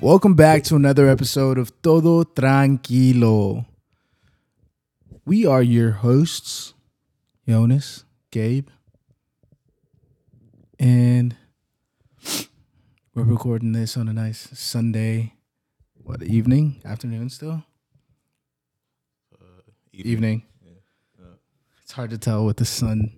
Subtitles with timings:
[0.00, 3.66] Welcome back to another episode of Todo Tranquilo.
[5.26, 6.72] We are your hosts,
[7.48, 8.68] Jonas, Gabe,
[10.78, 11.34] and
[13.12, 15.34] we're recording this on a nice Sunday,
[15.96, 17.64] what, evening, afternoon still?
[19.34, 19.62] Uh,
[19.92, 20.44] evening.
[21.20, 21.34] Uh,
[21.82, 23.10] it's hard to tell with the sun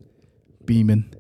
[0.65, 1.13] beaming.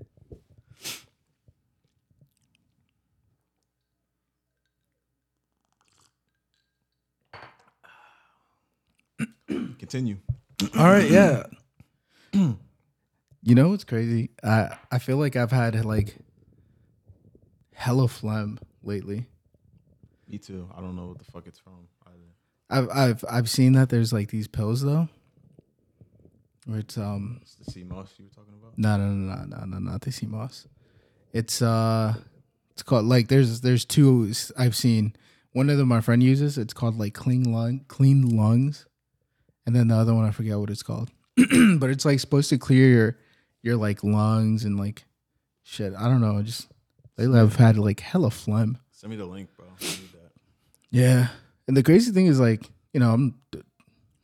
[9.79, 10.19] Continue.
[10.79, 11.45] All right, yeah.
[12.33, 12.57] you
[13.55, 14.31] know what's crazy?
[14.45, 16.17] I I feel like I've had like
[17.75, 19.27] hella phlegm lately.
[20.29, 20.69] Me too.
[20.77, 22.17] I don't know what the fuck it's from either.
[22.69, 25.09] I've I've I've seen that there's like these pills though.
[26.67, 28.79] Where it's um It's the sea moss you were talking about.
[28.79, 30.69] no no no no no no not the sea moss.
[31.33, 32.15] It's uh
[32.73, 35.15] it's called like there's there's two I've seen.
[35.53, 36.59] One of them my friend uses.
[36.59, 38.87] It's called like clean lung clean lungs,
[39.67, 41.11] and then the other one I forget what it's called.
[41.37, 43.17] but it's like supposed to clear your
[43.63, 45.05] your like lungs and like
[45.63, 45.93] shit.
[45.99, 46.43] I don't know.
[46.43, 46.69] Just
[47.19, 48.79] lately I've had like hella phlegm.
[48.91, 49.67] Send me the link, bro.
[49.81, 50.33] I need that.
[50.91, 51.29] Yeah,
[51.69, 53.35] and the crazy thing is like you know I'm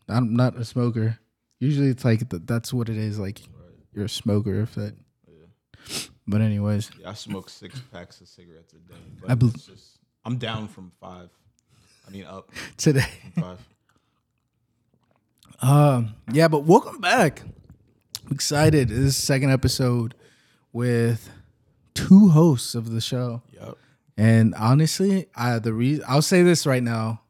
[0.09, 1.19] I'm not a smoker.
[1.59, 3.19] Usually it's like th- that's what it is.
[3.19, 3.73] Like Right.
[3.95, 4.95] you're a smoker if that.
[5.29, 5.97] Yeah.
[6.27, 8.99] But anyways, Yeah, I smoke six packs of cigarettes a day.
[9.21, 11.31] But I bel- it's just I'm down from five.
[12.07, 13.07] I mean up today.
[13.41, 13.59] five.
[15.61, 17.43] Um, yeah, but welcome back.
[18.27, 18.89] I'm excited.
[18.89, 20.15] This is the second episode
[20.73, 21.31] with
[21.95, 23.43] two hosts of the show.
[23.53, 23.77] Yep.
[24.19, 27.21] And honestly, I the reason I'll say this right now.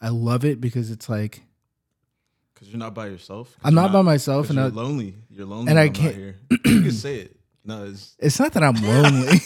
[0.00, 1.42] I love it because it's like
[2.56, 3.56] Cause you're not by yourself.
[3.62, 5.14] I'm you're not by myself, and you're I, lonely.
[5.30, 5.70] You're lonely.
[5.70, 6.36] and I can't- Here.
[6.50, 7.36] you can say it.
[7.64, 9.38] No, it's it's not that I'm lonely.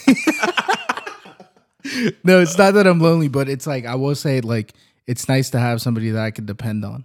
[2.25, 4.73] no, it's not that I'm lonely, but it's like I will say like
[5.07, 7.05] it's nice to have somebody that I can depend on.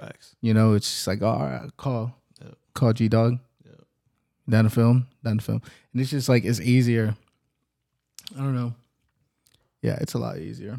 [0.00, 0.34] Facts.
[0.40, 2.54] You know, it's just like, oh, all right, call, Yep.
[2.74, 3.80] call G Dog, Yep.
[4.48, 5.62] down the film, down the film,
[5.92, 7.16] and it's just like it's easier.
[8.36, 8.74] I don't know.
[9.82, 10.78] Yeah, it's a lot easier.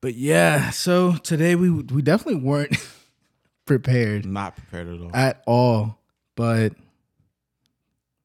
[0.00, 2.76] But yeah, so today we we definitely weren't
[3.66, 5.10] prepared Not prepared at all.
[5.14, 5.98] at all,
[6.34, 6.72] but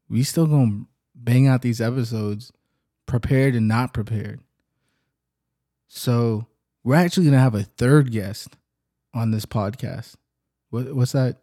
[0.09, 2.52] we still gonna bang out these episodes,
[3.06, 4.40] prepared and not prepared.
[5.88, 6.47] So
[6.84, 8.56] we're actually gonna have a third guest
[9.17, 10.16] on this podcast.
[10.69, 11.38] What what's that?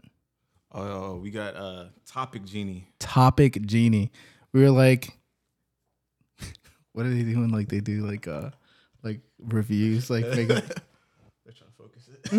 [0.73, 2.89] Oh, we got uh topic genie.
[2.99, 4.11] Topic genie.
[4.53, 5.09] We were like,
[6.93, 7.51] what are they doing?
[7.51, 8.51] Like they do like uh
[9.03, 10.49] like reviews, like make
[11.45, 12.25] They're trying to focus it.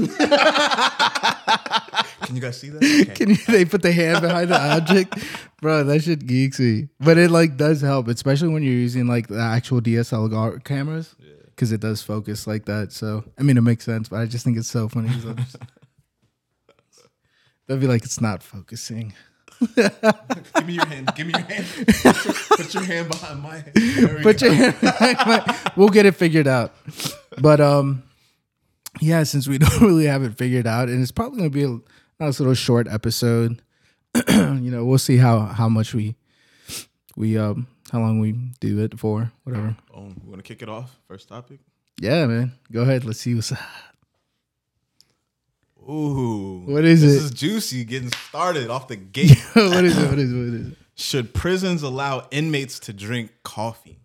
[2.26, 2.84] Can you guys see that?
[2.84, 3.06] Okay.
[3.14, 5.14] Can you, they put the hand behind the object,
[5.62, 5.84] bro?
[5.84, 9.40] That shit geeks me, but it like does help, especially when you're using like the
[9.40, 11.25] actual DSLR cameras, Yeah.
[11.56, 12.92] Because it does focus like that.
[12.92, 15.10] So I mean, it makes sense, but I just think it's so funny.
[15.10, 15.58] Just-
[17.68, 19.14] They'll be like, it's not focusing.
[19.76, 21.12] Give me your hand.
[21.16, 21.66] Give me your hand.
[22.50, 23.72] Put your, hand behind my hand.
[23.74, 26.74] There Put your hand behind my- We'll get it figured out.
[27.42, 28.04] But um,
[29.02, 31.80] yeah, since we don't really have it figured out, and it's probably gonna be a
[32.20, 33.62] nice little short episode.
[34.30, 36.16] you know, we'll see how how much we
[37.16, 39.76] we um how long we do it for, whatever.
[39.94, 40.22] Oh, Boom.
[40.24, 40.98] We want to kick it off.
[41.08, 41.60] First topic.
[42.00, 42.52] Yeah, man.
[42.72, 43.06] Go ahead.
[43.06, 43.54] Let's see what's
[45.90, 46.64] Ooh.
[46.66, 47.08] What is it?
[47.08, 47.26] this it?
[47.26, 47.86] is juicy.
[47.86, 49.40] Getting started off the gate.
[49.54, 50.10] what is it?
[50.10, 50.36] What is it?
[50.36, 50.78] What is it?
[50.96, 54.00] Should prisons allow inmates to drink coffee?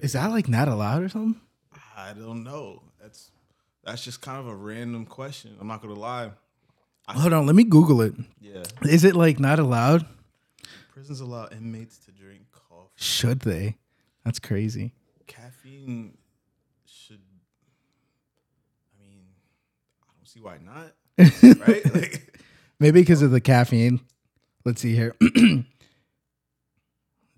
[0.00, 1.40] Is that like not allowed or something?
[1.96, 2.82] I don't know.
[3.00, 3.30] That's
[3.84, 5.56] that's just kind of a random question.
[5.60, 6.30] I'm not gonna lie.
[7.08, 8.14] Hold on, let me Google it.
[8.40, 8.64] Yeah.
[8.82, 10.04] Is it like not allowed?
[10.96, 12.88] Prisons allow inmates to drink coffee.
[12.94, 13.76] Should they?
[14.24, 14.94] That's crazy.
[15.26, 16.16] Caffeine
[16.86, 17.20] should.
[18.98, 19.26] I mean,
[20.02, 20.94] I don't see why not.
[21.68, 21.94] right?
[21.94, 22.40] Like,
[22.80, 24.00] Maybe because of the caffeine.
[24.64, 25.14] Let's see here.
[25.20, 25.66] Let's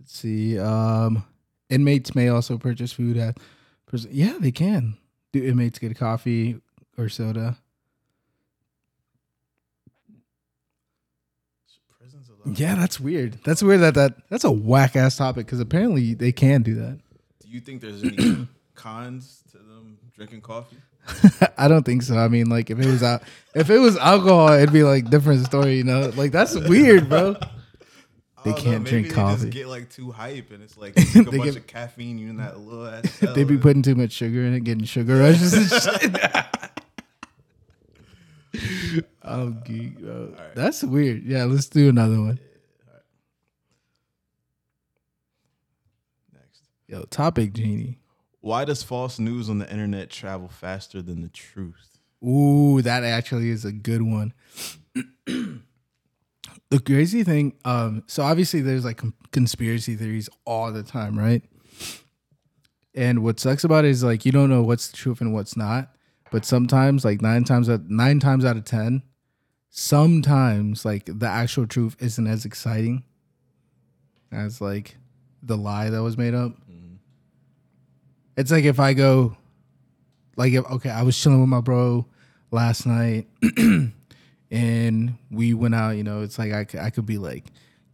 [0.06, 0.56] see.
[0.56, 1.24] Um,
[1.68, 3.38] inmates may also purchase food at.
[3.86, 4.96] pris- Yeah, they can.
[5.32, 6.60] Do inmates get coffee
[6.96, 7.56] or soda?
[12.44, 12.54] Allow?
[12.56, 13.38] Yeah, that's weird.
[13.44, 16.98] That's weird that that that's a whack ass topic because apparently they can do that.
[17.40, 20.76] Do you think there's any cons to them drinking coffee?
[21.56, 22.16] I don't think so.
[22.18, 23.22] I mean, like if it was out,
[23.54, 25.76] if it was alcohol, it'd be like different story.
[25.76, 27.36] You know, like that's weird, bro.
[28.44, 29.36] They can't know, drink maybe coffee.
[29.36, 32.18] They just get like too hype, and it's like a They bunch get- of caffeine.
[32.18, 33.18] You in that little ass.
[33.34, 36.16] they be putting too much sugar in it, getting sugar rushes and shit.
[39.28, 40.34] Oh, geek, bro.
[40.54, 41.24] That's weird.
[41.24, 42.40] Yeah, let's do another one.
[46.32, 46.62] Next.
[46.86, 47.98] Yo, topic genie.
[48.40, 51.98] Why does false news on the internet travel faster than the truth?
[52.26, 54.32] Ooh, that actually is a good one.
[55.26, 55.60] the
[56.84, 59.00] crazy thing, um, so obviously there's like
[59.32, 61.42] conspiracy theories all the time, right?
[62.94, 65.56] And what sucks about it is like you don't know what's the truth and what's
[65.56, 65.94] not.
[66.30, 69.02] But sometimes, like nine times out nine times out of ten,
[69.70, 73.04] sometimes like the actual truth isn't as exciting
[74.32, 74.96] as like
[75.42, 76.52] the lie that was made up.
[76.70, 76.96] Mm-hmm.
[78.36, 79.36] It's like if I go,
[80.36, 82.06] like if okay, I was chilling with my bro
[82.50, 83.26] last night,
[84.50, 85.96] and we went out.
[85.96, 87.44] You know, it's like I could, I could be like,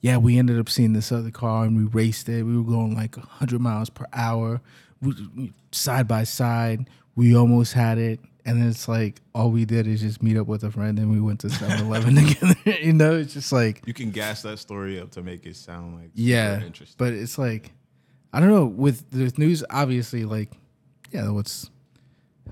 [0.01, 2.43] yeah, we ended up seeing this other car and we raced it.
[2.43, 4.61] We were going like hundred miles per hour,
[5.01, 6.89] we- side by side.
[7.17, 10.65] We almost had it, and it's like all we did is just meet up with
[10.65, 12.79] a friend and we went to 7-Eleven together.
[12.83, 15.97] you know, it's just like You can gas that story up to make it sound
[15.97, 16.97] like yeah, interesting.
[16.99, 17.73] but it's like
[18.33, 19.63] I don't know with the news.
[19.71, 20.51] Obviously, like
[21.11, 21.71] yeah, what's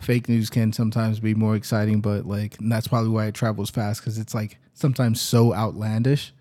[0.01, 4.01] fake news can sometimes be more exciting, but like that's probably why it travels fast
[4.01, 6.33] because it's like sometimes so outlandish,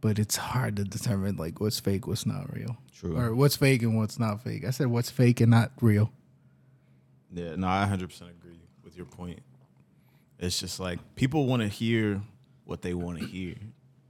[0.00, 3.16] but it's hard to determine like what's fake, what's not real, True.
[3.18, 4.64] or what's fake and what's not fake.
[4.64, 6.12] I said what's fake and not real.
[7.32, 8.45] Yeah, no, I 100% agree
[8.96, 9.40] with your point.
[10.38, 12.20] It's just like people want to hear
[12.64, 13.54] what they want to hear.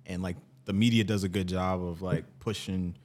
[0.06, 2.96] And like the media does a good job of like pushing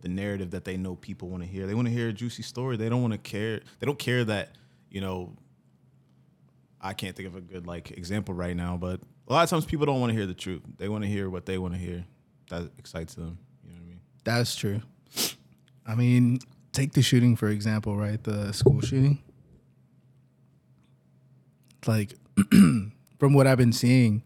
[0.00, 1.66] the narrative that they know people want to hear.
[1.66, 2.76] They want to hear a juicy story.
[2.76, 3.60] They don't want to care.
[3.78, 4.50] They don't care that,
[4.90, 5.32] you know,
[6.80, 9.64] I can't think of a good like example right now, but a lot of times
[9.64, 10.62] people don't want to hear the truth.
[10.76, 12.04] They want to hear what they want to hear.
[12.50, 13.38] That excites them.
[13.64, 14.00] You know what I mean?
[14.24, 14.82] That's true.
[15.86, 16.40] I mean,
[16.72, 18.22] take the shooting for example, right?
[18.22, 19.22] The school shooting.
[21.86, 22.14] Like,
[22.50, 24.22] from what I've been seeing,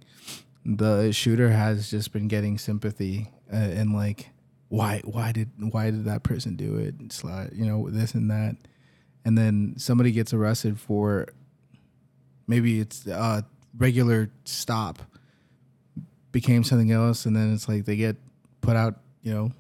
[0.65, 4.31] the shooter has just been getting sympathy uh, and like,
[4.69, 6.95] why, why did, why did that person do it?
[7.01, 8.57] It's like, you know, this and that,
[9.25, 11.27] and then somebody gets arrested for,
[12.47, 13.45] maybe it's a
[13.77, 15.01] regular stop,
[16.33, 18.17] became something else, and then it's like they get
[18.61, 19.53] put out, you know,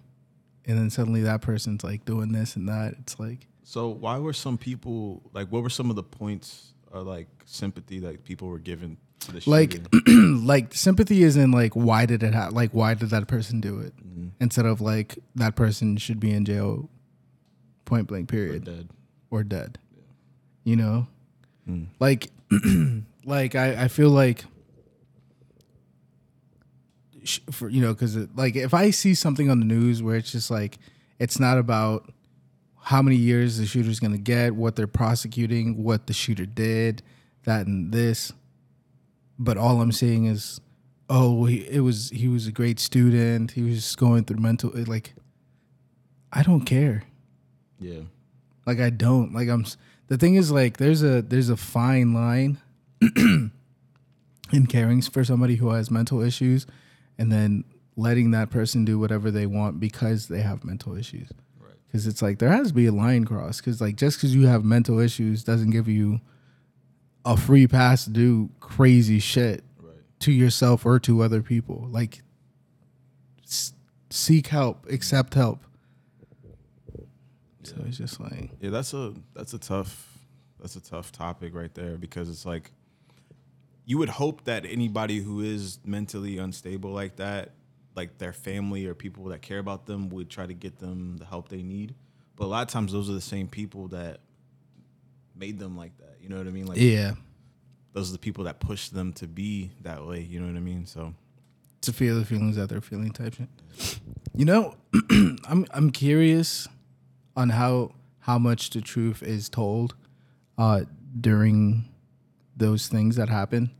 [0.66, 2.94] and then suddenly that person's like doing this and that.
[3.00, 5.48] It's like So why were some people like?
[5.48, 9.42] What were some of the points or like sympathy that people were given to the
[9.50, 13.60] like like sympathy is in like why did it ha- like why did that person
[13.60, 14.28] do it Mm-hmm.
[14.40, 16.88] instead of like that person should be in jail
[17.84, 18.88] point blank Or period dead.
[19.30, 19.78] or dead
[20.64, 21.06] you know
[21.68, 21.88] Mm.
[22.00, 22.30] like
[23.26, 24.44] like I, I feel like
[27.50, 30.50] for you know because like if i see something on the news where it's just
[30.50, 30.78] like
[31.18, 32.10] it's not about
[32.88, 37.02] how many years the shooter's gonna get what they're prosecuting what the shooter did
[37.44, 38.32] that and this
[39.38, 40.60] but all i'm seeing is
[41.10, 44.70] oh he, it was he was a great student he was just going through mental
[44.86, 45.14] like
[46.32, 47.02] i don't care
[47.80, 48.02] Yeah.
[48.66, 49.32] like I don't.
[49.32, 49.64] Like I'm.
[50.08, 52.58] The thing is, like, there's a there's a fine line
[54.52, 56.66] in caring for somebody who has mental issues,
[57.18, 57.64] and then
[57.96, 61.28] letting that person do whatever they want because they have mental issues.
[61.88, 63.60] Because it's like there has to be a line crossed.
[63.64, 66.20] Because like just because you have mental issues doesn't give you
[67.24, 69.94] a free pass to do crazy shit Right.
[70.20, 71.88] to yourself or to other people.
[71.90, 72.22] Like,
[73.44, 73.72] s-
[74.10, 75.64] seek help, accept help.
[77.62, 78.50] So it's just like.
[78.60, 80.18] Yeah, that's a that's a tough
[80.60, 82.70] that's a tough topic right there because it's like
[83.84, 87.50] you would hope that anybody who is mentally unstable like that,
[87.98, 91.24] like their family or people that care about them would try to get them the
[91.24, 91.94] help they need.
[92.36, 94.20] But a lot of times those are the same people that
[95.34, 96.18] made them like that.
[96.22, 96.66] You know what I mean?
[96.66, 97.14] Like Yeah.
[97.92, 100.20] those are the people that push them to be that way.
[100.22, 100.86] You know what I mean?
[100.86, 101.12] So
[101.80, 103.48] to feel the feelings that they're feeling type shit.
[104.36, 104.76] You know,
[105.10, 106.68] I'm I'm curious
[107.36, 109.96] on how how much the truth is told
[110.56, 110.82] uh
[111.20, 111.88] during
[112.56, 113.70] those things that happen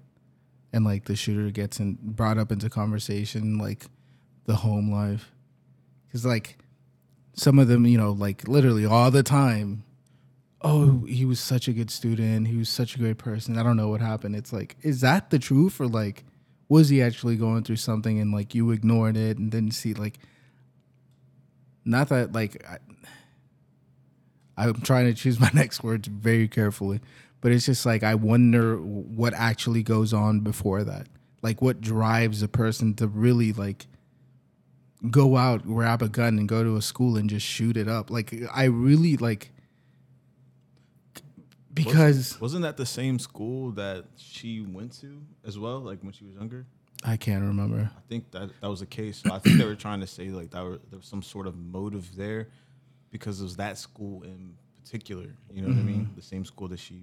[0.73, 3.87] and like the shooter gets in, brought up into conversation like
[4.49, 5.31] the home life
[6.11, 6.59] cuz like
[7.35, 9.85] some of them, you know, like literally all the time
[10.63, 13.57] oh, he was such a good student, he was such a great person.
[13.57, 14.35] I don't know what happened.
[14.35, 16.25] It's like is that the truth or like
[16.69, 20.19] was he actually going through something and like you ignored it and didn't see like
[21.85, 22.79] not that like I,
[24.57, 27.01] I'm trying to choose my next words very carefully,
[27.41, 31.07] but it's just like I wonder what actually goes on before that.
[31.41, 33.87] Like what drives a person to really like
[35.11, 38.11] go out, grab a gun and go to a school and just shoot it up.
[38.11, 39.51] Like I really like
[41.73, 46.25] because wasn't that the same school that she went to as well, like when she
[46.25, 46.67] was younger?
[47.05, 47.91] I can't remember.
[47.97, 49.23] I think that that was the case.
[49.25, 51.47] So I think they were trying to say like that were, there was some sort
[51.47, 52.49] of motive there
[53.11, 55.27] because it was that school in particular.
[55.53, 56.07] You know what I mean?
[56.07, 56.17] Mm-hmm.
[56.17, 57.03] The same school that she.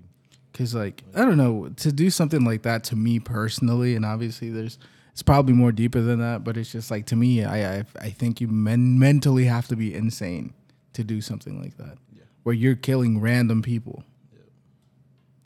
[0.54, 4.50] Cause like I don't know to do something like that to me personally, and obviously
[4.50, 4.78] there's
[5.16, 8.10] it's probably more deeper than that, but it's just like to me, I I, I
[8.10, 10.54] think you men- mentally have to be insane
[10.92, 12.24] to do something like that, Yeah.
[12.44, 14.04] where you're killing random people.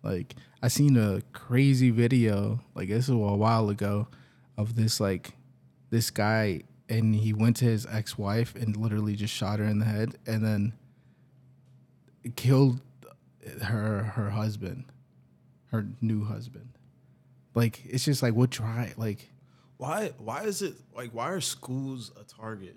[0.01, 4.07] Like I seen a crazy video, like this was a while ago,
[4.57, 5.33] of this like
[5.91, 9.77] this guy, and he went to his ex wife and literally just shot her in
[9.79, 10.73] the head, and then
[12.35, 12.81] killed
[13.63, 14.85] her her husband,
[15.67, 16.69] her new husband.
[17.53, 19.29] Like it's just like what try like
[19.79, 20.11] Why?
[20.17, 21.11] Why is it like?
[21.11, 22.75] Why are schools a target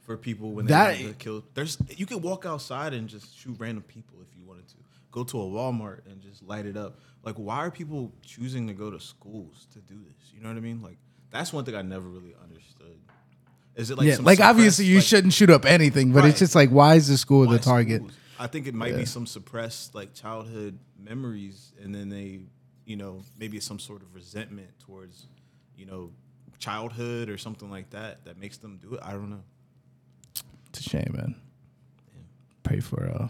[0.00, 1.44] for people when they get killed?
[1.52, 4.76] There's you can walk outside and just shoot random people if you wanted to.
[5.10, 7.00] Go to a Walmart and just light it up.
[7.22, 10.32] Like, why are people choosing to go to schools to do this?
[10.34, 10.80] You know what I mean?
[10.80, 10.96] Like,
[11.30, 12.96] that's one thing I never really understood.
[13.76, 16.30] Is it like yeah, some like obviously you like- shouldn't shoot up anything, but Right.
[16.30, 17.98] it's just like why is the school why the target?
[18.00, 18.16] schools?
[18.38, 22.40] I think it might be some suppressed like childhood memories, and then they,
[22.86, 25.26] you know, maybe some sort of resentment towards,
[25.76, 26.10] you know,
[26.58, 29.00] childhood or something like that that makes them do it.
[29.02, 29.42] I don't know.
[30.68, 31.34] It's a shame, man.
[32.62, 33.28] Pray for uh,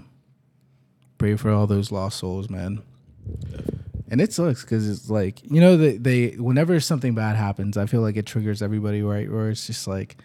[1.18, 2.82] pray for all those lost souls, man.
[4.10, 7.86] And it sucks because it's like you know they, they whenever something bad happens, I
[7.86, 9.30] feel like it triggers everybody, right?
[9.30, 10.16] Where it's just like,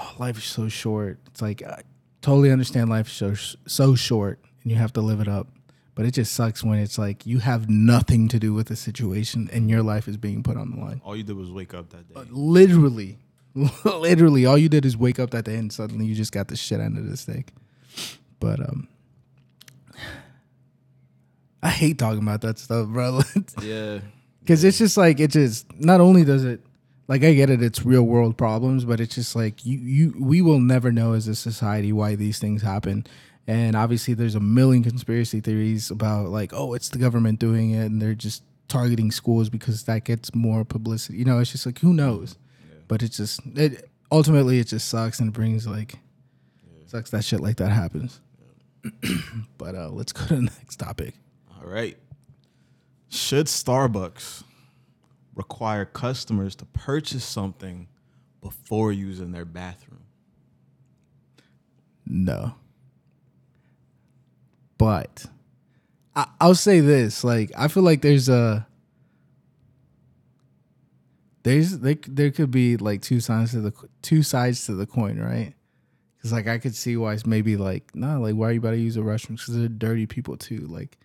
[0.00, 1.18] oh, life is so short.
[1.26, 1.82] It's like I
[2.22, 3.34] totally understand life is so
[3.66, 5.48] so short, and you have to live it up.
[5.98, 9.50] But it just sucks when it's like you have nothing to do with the situation,
[9.52, 11.00] and your life is being put on the line.
[11.04, 12.20] All you did was wake up that day.
[12.30, 13.18] Literally,
[13.84, 16.54] literally, all you did is wake up that day, and suddenly you just got the
[16.54, 17.52] shit end of the stick.
[18.38, 18.86] But um,
[21.64, 23.22] I hate talking about that stuff, bro.
[23.60, 23.98] yeah,
[24.38, 26.60] Because it's just like it just not only does it
[27.08, 30.42] like I get it, it's real world problems, but it's just like you you we
[30.42, 33.04] will never know as a society why these things happen.
[33.48, 37.86] And obviously, there's a million conspiracy theories about like, oh, it's the government doing it,
[37.86, 41.18] and they're just targeting schools because that gets more publicity.
[41.18, 42.36] You know, it's just like who knows.
[42.86, 45.94] But it's just it ultimately it just sucks and brings like
[46.86, 48.20] sucks that shit like that happens.
[49.58, 51.14] but uh let's go to the next topic.
[51.58, 51.96] All right.
[53.08, 54.44] Should Starbucks
[55.34, 57.88] require customers to purchase something
[58.42, 60.04] before using their bathroom?
[62.06, 62.54] No.
[64.78, 65.26] But
[66.16, 68.66] I, I'll say this: like, I feel like there's a
[71.42, 75.18] there's there, there could be like two sides to the two sides to the coin,
[75.18, 75.54] right?
[76.16, 78.72] Because like I could see why it's maybe like nah, like why are you about
[78.72, 79.36] to use a restroom?
[79.36, 80.66] Because they're dirty people too.
[80.68, 80.98] Like,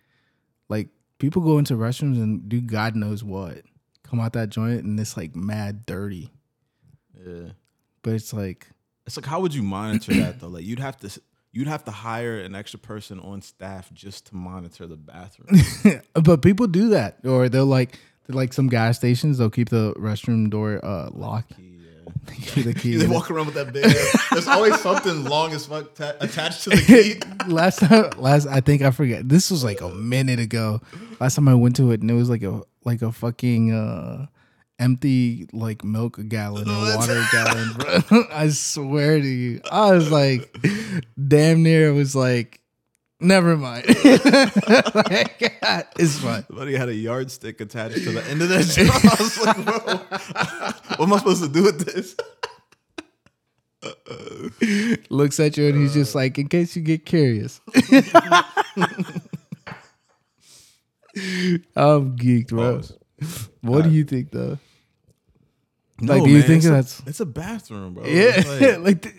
[0.68, 0.88] like
[1.18, 3.62] people go into restrooms and do God knows what,
[4.02, 6.30] come out that joint and it's like mad dirty.
[7.24, 7.50] Yeah.
[8.02, 8.68] But it's like
[9.06, 10.48] It's like how would you monitor that though?
[10.48, 11.20] Like you'd have to
[11.54, 16.00] you'd have to hire an extra person on staff just to monitor the bathroom.
[16.14, 19.38] but people do that, or they'll like they're like some gas stations.
[19.38, 21.52] They'll keep the restroom door uh, locked.
[21.58, 21.70] yeah.
[22.54, 22.96] Keep the key.
[22.98, 23.84] They walk around with that big.
[23.84, 27.20] ass- There's always something long as fuck ta- attached to the key.
[27.50, 29.28] last time, last I think I forget.
[29.28, 30.80] This was like a minute ago.
[31.20, 34.26] Last time I went to it, and it was like a like a fucking uh,
[34.78, 38.24] empty like milk gallon or water gallon, bro.
[38.32, 40.56] I swear to you, I was like,
[41.28, 41.88] damn near.
[41.88, 42.60] It was like,
[43.20, 43.86] never mind.
[44.04, 44.04] like,
[45.98, 46.44] it's fine.
[46.46, 48.90] Somebody had a yardstick attached to the end of that job.
[49.02, 52.16] I was like, bro, what am I supposed to do with this?
[55.10, 57.60] looks at you and he's just like, in case you get curious.
[61.76, 62.80] I'm geeked, bro.
[63.62, 64.58] What do you think though?
[66.00, 68.04] Like, No, do you man, think it's a- that's it's a bathroom, bro?
[68.04, 68.32] yeah?
[68.36, 69.14] It's like- like, th-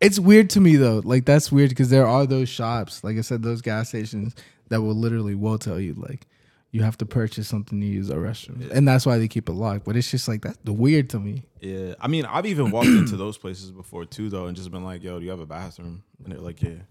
[0.00, 1.00] it's weird to me though.
[1.04, 4.34] Like that's weird because there are those shops, like I said, those gas stations
[4.68, 6.26] that will literally will tell you like
[6.72, 9.52] you have to purchase something to use a restroom, and that's why they keep it
[9.52, 9.84] locked.
[9.84, 11.44] But it's just like that's weird to me.
[11.60, 14.82] Yeah, I mean, I've even walked into those places before too, though, and just been
[14.84, 16.82] like, "Yo, do you have a bathroom?" And they're like, "Yeah."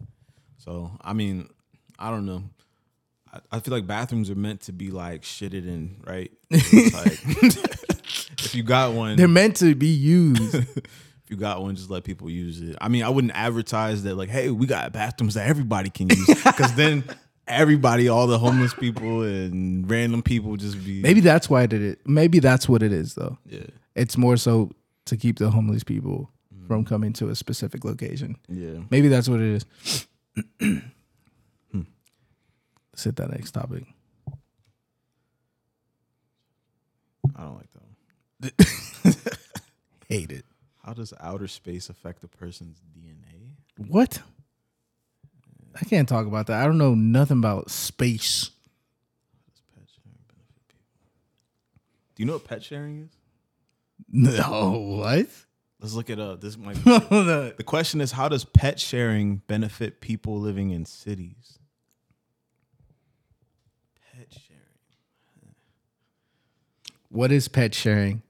[0.58, 1.50] So, I mean,
[2.00, 2.44] I don't know.
[3.34, 6.32] I, I feel like bathrooms are meant to be like shitted in, right?
[6.52, 7.20] Like,
[8.40, 10.56] if you got one, They're meant to be used.
[10.56, 12.76] if you got one, just let people use it.
[12.80, 16.28] I mean, I wouldn't advertise that like, "Hey, we got bathrooms that everybody can use,"
[16.44, 17.04] because then
[17.48, 21.82] everybody, all the homeless people and random people, just be Maybe that's why I did
[21.82, 22.00] it.
[22.06, 23.38] Maybe that's what it is though.
[23.48, 24.72] yeah, It's more so
[25.06, 26.30] to keep the homeless people
[26.68, 26.88] from mm.
[26.88, 28.38] coming to a specific location.
[28.48, 28.80] yeah.
[28.90, 30.08] Maybe that's what it is.
[32.94, 33.86] Let's hit that next topic.
[37.36, 38.54] I don't like that.
[39.04, 39.14] One.
[40.10, 40.46] Hate it.
[40.86, 43.88] How does outer space affect a person's DNA?
[43.88, 44.22] What?
[45.80, 46.62] I can't talk about that.
[46.62, 48.52] I don't know nothing about space.
[49.74, 51.10] Pet sharing benefit people.
[52.16, 53.10] Do you know what pet sharing is?
[54.16, 55.28] No, what?
[55.80, 60.02] Let's look at uh this might the The question is how does pet sharing benefit
[60.02, 61.58] people living in cities?
[64.16, 64.60] Pet sharing.
[67.14, 68.24] What is pet sharing?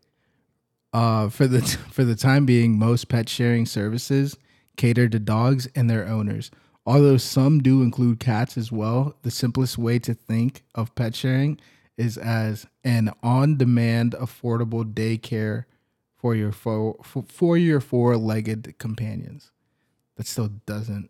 [0.91, 1.61] Uh, for the
[1.91, 4.37] for the time being, most pet sharing services
[4.75, 6.51] cater to dogs and their owners.
[6.85, 11.61] Although some do include cats as well, the simplest way to think of pet sharing
[11.95, 15.63] is as an on-demand, affordable daycare
[16.17, 19.51] for your four, for, for your four-legged companions.
[20.17, 21.09] That still doesn't.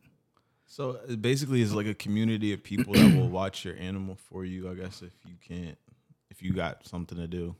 [0.67, 4.45] So it basically is like a community of people that will watch your animal for
[4.45, 5.77] you, I guess if you can't
[6.33, 7.55] if you got something to do.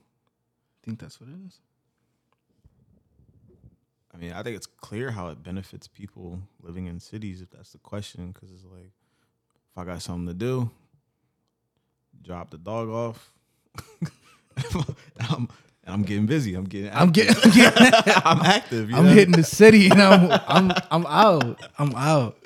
[0.84, 1.60] I think that's what it is.
[4.12, 7.72] I mean, I think it's clear how it benefits people living in cities if that's
[7.72, 8.92] the question cuz it's like
[9.70, 10.70] if I got something to do,
[12.22, 13.32] drop the dog off.
[15.30, 15.48] I'm,
[15.86, 16.54] I'm getting busy.
[16.54, 18.94] I'm getting I'm getting, I'm, getting, I'm active.
[18.94, 19.12] I'm know?
[19.12, 21.60] hitting the city and I'm I'm I'm out.
[21.78, 22.36] I'm out.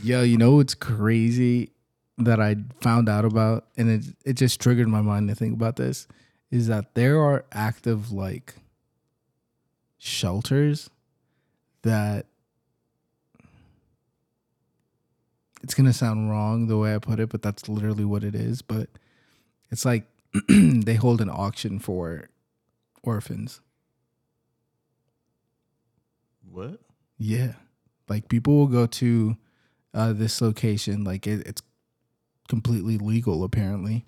[0.00, 1.72] Yo, you know what's crazy
[2.18, 5.74] that I found out about, and it it just triggered my mind to think about
[5.74, 6.06] this,
[6.54, 8.54] is that there are active like
[9.98, 10.88] shelters
[11.82, 12.26] that
[15.64, 18.62] it's gonna sound wrong the way I put it, but that's literally what it is.
[18.62, 18.88] But
[19.70, 20.04] it's like
[20.48, 22.28] they hold an auction for
[23.02, 23.60] orphans.
[26.48, 26.78] What?
[27.18, 27.54] Yeah.
[28.08, 29.36] Like people will go to
[29.92, 31.62] uh, this location, like it, it's
[32.48, 34.04] completely legal apparently.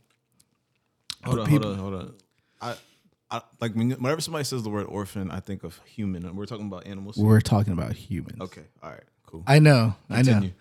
[1.25, 2.15] Hold But on, people- hold on, hold on.
[2.61, 2.75] I,
[3.31, 6.47] I like when, whenever somebody says the word orphan, I think of human, and we're
[6.47, 7.17] talking about animals.
[7.17, 8.41] We're talking about humans.
[8.41, 9.43] Okay, all right, cool.
[9.47, 10.53] I know, Continue.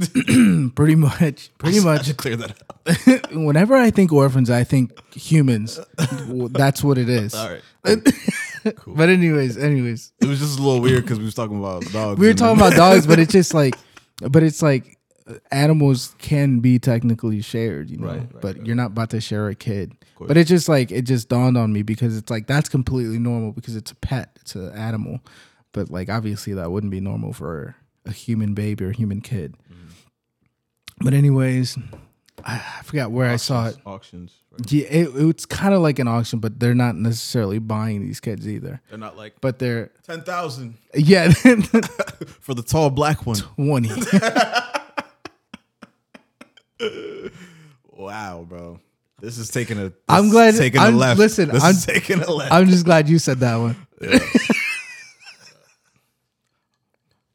[0.00, 0.70] I know.
[0.74, 2.16] pretty much, pretty I much.
[2.16, 3.30] clear that up.
[3.32, 5.78] whenever I think orphans, I think humans.
[5.98, 7.34] That's what it is.
[7.34, 7.62] All right,
[8.76, 8.94] cool.
[8.94, 12.18] But anyways, anyways, it was just a little weird because we was talking about dogs.
[12.18, 13.76] we were talking about dogs, but it's just like,
[14.20, 14.98] but it's like
[15.50, 18.06] animals can be technically shared, you know.
[18.06, 18.66] Right, right, but right.
[18.66, 19.92] you're not about to share a kid.
[20.20, 23.52] But it just like it just dawned on me because it's like that's completely normal
[23.52, 25.20] because it's a pet, it's an animal.
[25.72, 29.56] But like obviously that wouldn't be normal for a human baby or a human kid.
[29.70, 31.04] Mm-hmm.
[31.04, 31.76] But anyways,
[32.44, 33.76] I, I forgot where I saw it.
[33.84, 34.34] Auctions.
[34.52, 34.72] Right?
[34.72, 38.48] Yeah, it, it's kind of like an auction, but they're not necessarily buying these kids
[38.48, 38.80] either.
[38.88, 43.36] They're not like But they're ten thousand yeah, for the tall black one.
[43.36, 43.90] twenty.
[47.92, 48.80] Wow, bro.
[49.20, 49.84] This is taking a.
[49.86, 51.18] Is glad- Taking I'm- a left.
[51.18, 52.52] listen, this I'm- is taking a left.
[52.52, 53.76] I'm just glad you said that one.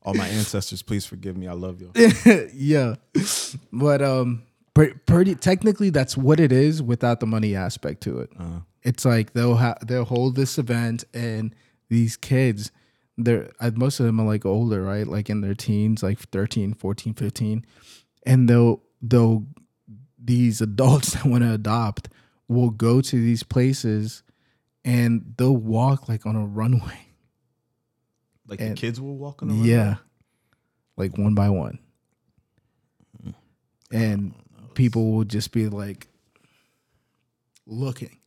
[0.02, 1.48] All my ancestors, please forgive me.
[1.48, 1.92] I love you.
[2.54, 2.96] yeah,
[3.72, 8.30] but um, pretty technically that's what it is without the money aspect to it.
[8.40, 11.54] Uh, It's like they'll ha- they'll hold this event and
[11.90, 12.72] these kids,
[13.18, 15.06] they're uh, most of them are like older, right?
[15.06, 17.66] Like in their teens, like 13, 14, 15,
[18.26, 19.46] and they'll they'll
[20.22, 22.10] these adults that want to adopt
[22.48, 24.24] will go to these places
[24.84, 27.00] and they'll walk like on a runway.
[28.48, 29.66] like And- the kids were walking around.
[29.66, 29.96] Yeah.
[30.98, 31.80] Like one by one.
[33.24, 33.30] Hmm.
[33.92, 34.34] And
[34.74, 36.08] people will just be like
[37.66, 38.18] looking.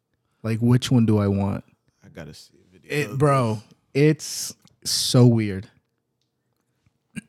[0.42, 1.64] Like which one do I want?
[2.04, 3.12] I gotta see a video.
[3.12, 3.62] It bro,
[3.94, 4.54] it's
[4.84, 5.68] so weird.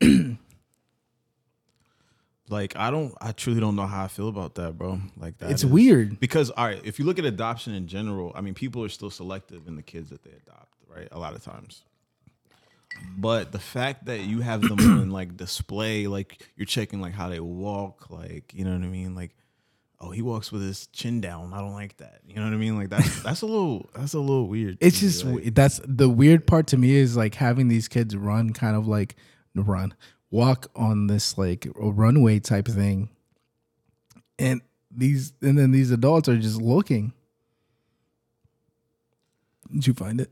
[2.50, 3.14] Like I don't.
[3.20, 5.00] I truly don't know how I feel about that, bro.
[5.16, 5.50] Like that.
[5.50, 6.20] It's is- weird.
[6.20, 9.10] because all right, if you look at adoption in general, I mean, people are still
[9.10, 11.08] selective in the kids that they adopt, right?
[11.10, 11.82] A lot of times.
[13.16, 17.28] But the fact that you have them on like display, like you're checking like how
[17.28, 19.30] they walk, like you know what I mean, like
[20.00, 21.52] oh he walks with his chin down.
[21.54, 22.20] I don't like that.
[22.28, 22.76] You know what I mean?
[22.76, 24.78] Like that's that's a little that's a little weird.
[24.80, 28.52] It's just like- that's the weird part to me is like having these kids run
[28.52, 29.16] kind of like
[29.56, 29.94] run
[30.34, 33.08] walk on this like a runway type thing.
[34.38, 37.12] And these and then these adults are just looking.
[39.72, 40.30] Did you find it?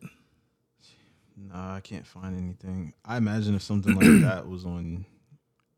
[1.37, 2.95] Nah, I can't find anything.
[3.05, 5.05] I imagine if something like that was on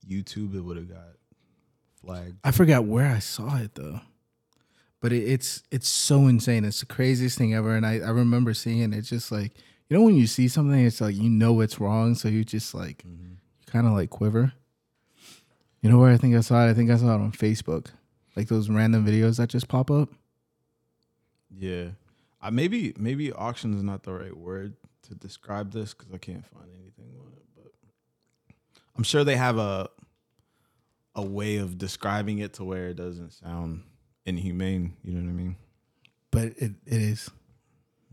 [0.09, 1.17] YouTube, it would have got
[2.01, 2.37] flagged.
[2.45, 4.01] I forgot where I saw it though.
[5.01, 6.65] But it, it's it's so insane.
[6.65, 7.75] It's the craziest thing ever.
[7.75, 8.97] And I, I remember seeing it.
[8.97, 9.53] It's just like
[9.89, 12.75] you know when you see something, it's like you know it's wrong, so you just
[12.75, 13.34] like Mhm.
[13.67, 14.53] Kind of like quiver.
[15.81, 16.71] You know where I think I saw it?
[16.71, 17.89] I think I saw it on Facebook.
[18.37, 20.09] Like those random videos that just pop up.
[21.57, 21.91] Yeah,
[22.41, 26.45] I maybe maybe auction is not the right word to describe this because I can't
[26.47, 27.45] find anything on it.
[27.55, 27.73] But
[28.97, 29.89] I'm sure they have a
[31.15, 33.83] a way of describing it to where it doesn't sound
[34.27, 34.97] inhumane.
[35.05, 35.57] You know what I mean?
[36.31, 37.31] But it, it is.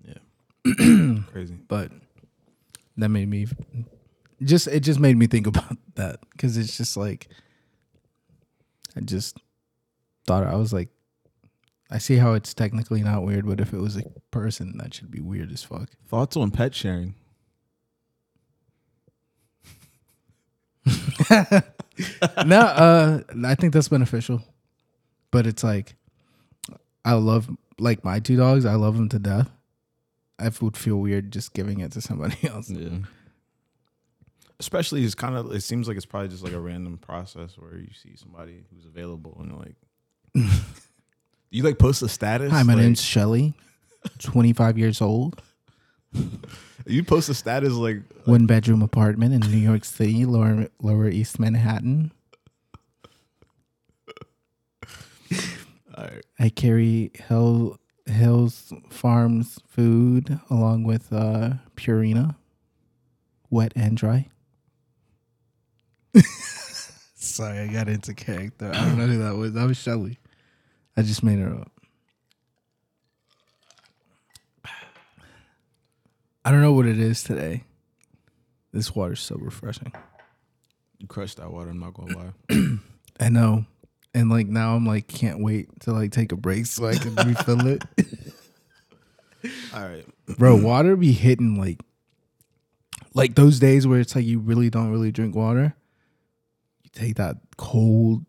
[0.05, 1.23] Yeah.
[1.31, 1.57] Crazy.
[1.67, 1.91] But
[2.97, 3.47] that made me
[4.43, 7.27] just it just made me think about that because it's just like
[8.95, 9.37] I just
[10.25, 10.89] thought I was like
[11.89, 15.11] I see how it's technically not weird, but if it was a person, that should
[15.11, 15.89] be weird as fuck.
[16.07, 17.15] Thoughts on pet sharing?
[22.45, 24.41] no, uh, I think that's beneficial,
[25.31, 25.95] but it's like
[27.03, 28.65] I love like my two dogs.
[28.65, 29.49] I love them to death.
[30.39, 32.69] I would feel weird just giving it to somebody else.
[32.69, 32.99] Yeah.
[34.61, 35.51] Especially, it's kind of.
[35.51, 38.85] It seems like it's probably just like a random process where you see somebody who's
[38.85, 39.75] available and like,
[41.49, 42.51] you like post a status.
[42.51, 43.53] Hi, my like, name's Shelly,
[44.19, 45.41] twenty five years old,
[46.85, 51.39] You post a status like, one bedroom apartment in New York City, lower Lower East
[51.39, 52.11] Manhattan.
[55.95, 62.35] all right, I carry Hill Hills Farms food along with uh, Purina,
[63.49, 64.30] wet and dry.
[67.15, 68.71] Sorry, I got into character.
[68.73, 69.53] I don't know who that was.
[69.53, 70.17] That was Shelly.
[70.97, 71.71] I just made her up.
[76.43, 77.63] I don't know what it is today.
[78.73, 79.91] This water's so refreshing.
[80.97, 81.69] you crushed that water.
[81.69, 82.77] I'm not gonna lie.
[83.19, 83.65] I know.
[84.13, 87.15] And like now I'm like can't wait to like take a break so I can
[87.15, 87.83] refill it.
[89.73, 90.05] all right,
[90.37, 91.79] Bro, water be hitting like
[93.13, 95.75] like those days where it's like you really don't really drink water.
[96.93, 98.25] Take that cold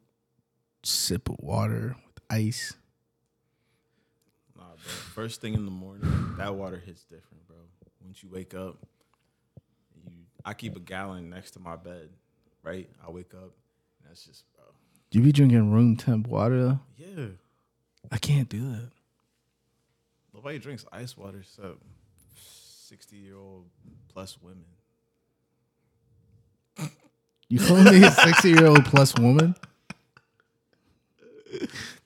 [0.85, 2.75] sip of water with ice.
[4.57, 4.77] nah, bro.
[5.15, 7.57] First thing in the morning, that water hits different, bro.
[8.05, 8.77] Once you wake up,
[10.07, 10.13] you.
[10.45, 12.11] I keep a gallon next to my bed.
[12.63, 13.53] Right, I wake up.
[14.01, 14.65] And that's just, bro.
[15.11, 16.81] You be drinking room temp water though?
[16.97, 17.27] Yeah.
[18.11, 18.91] I can't do that.
[20.35, 21.79] Nobody drinks ice water except
[22.37, 23.67] sixty year old
[24.09, 24.65] plus women.
[27.53, 29.55] You me a sixty year old plus woman?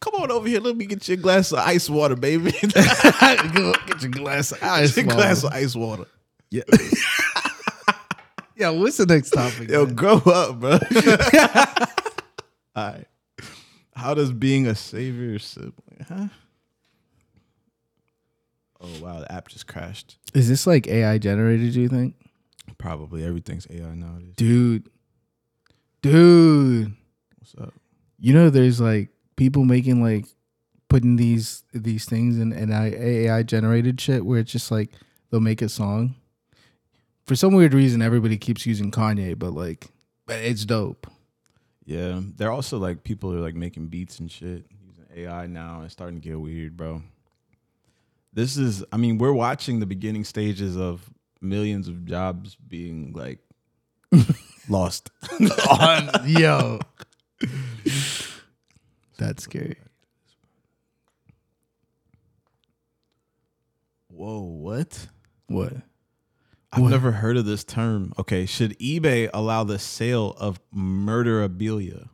[0.01, 0.59] Come on over here.
[0.59, 2.51] Let me get you a glass of ice water, baby.
[2.63, 4.97] Get your glass of ice.
[4.97, 5.21] Get mama.
[5.21, 6.07] glass of ice water.
[6.51, 6.65] Yeah.
[8.57, 9.69] yeah, what's the next topic?
[9.69, 9.95] Yo, man?
[9.95, 10.73] grow up, bro.
[12.75, 13.07] All right.
[13.95, 16.27] How does being a savior sibling, huh?
[18.81, 20.19] Oh wow, the app just crashed.
[20.35, 22.17] Is this like AI generated, do you think?
[22.79, 24.35] Probably everything's AI nowadays.
[24.35, 24.91] Dude.
[26.11, 26.93] Dude.
[27.39, 27.75] What's up?
[28.19, 30.27] You know there's like people making like
[30.89, 34.91] putting these these things in and AI generated shit where it's just like
[35.31, 36.15] they'll make a song.
[37.27, 39.89] For some weird reason everybody keeps using Kanye, but like
[40.29, 41.09] it's dope.
[41.85, 45.83] Yeah, they're also like people are like making beats and shit using AI now.
[45.83, 47.03] It's starting to get weird, bro.
[48.33, 51.09] This is, I mean, we're watching the beginning stages of
[51.41, 53.39] millions of jobs being like
[54.69, 55.11] lost.
[55.81, 56.81] on Yo.
[59.19, 59.77] That's scary.
[64.09, 65.09] Whoa, what?
[65.47, 65.73] What?
[66.73, 66.91] I've What?
[66.91, 68.13] never heard of this term.
[68.19, 72.09] Okay, should eBay allow the sale of murderabilia?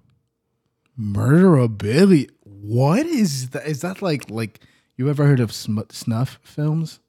[0.98, 2.30] Murderabilia?
[2.44, 3.66] What is that?
[3.66, 4.60] Is that like like
[4.96, 7.00] you ever heard of sm- snuff films?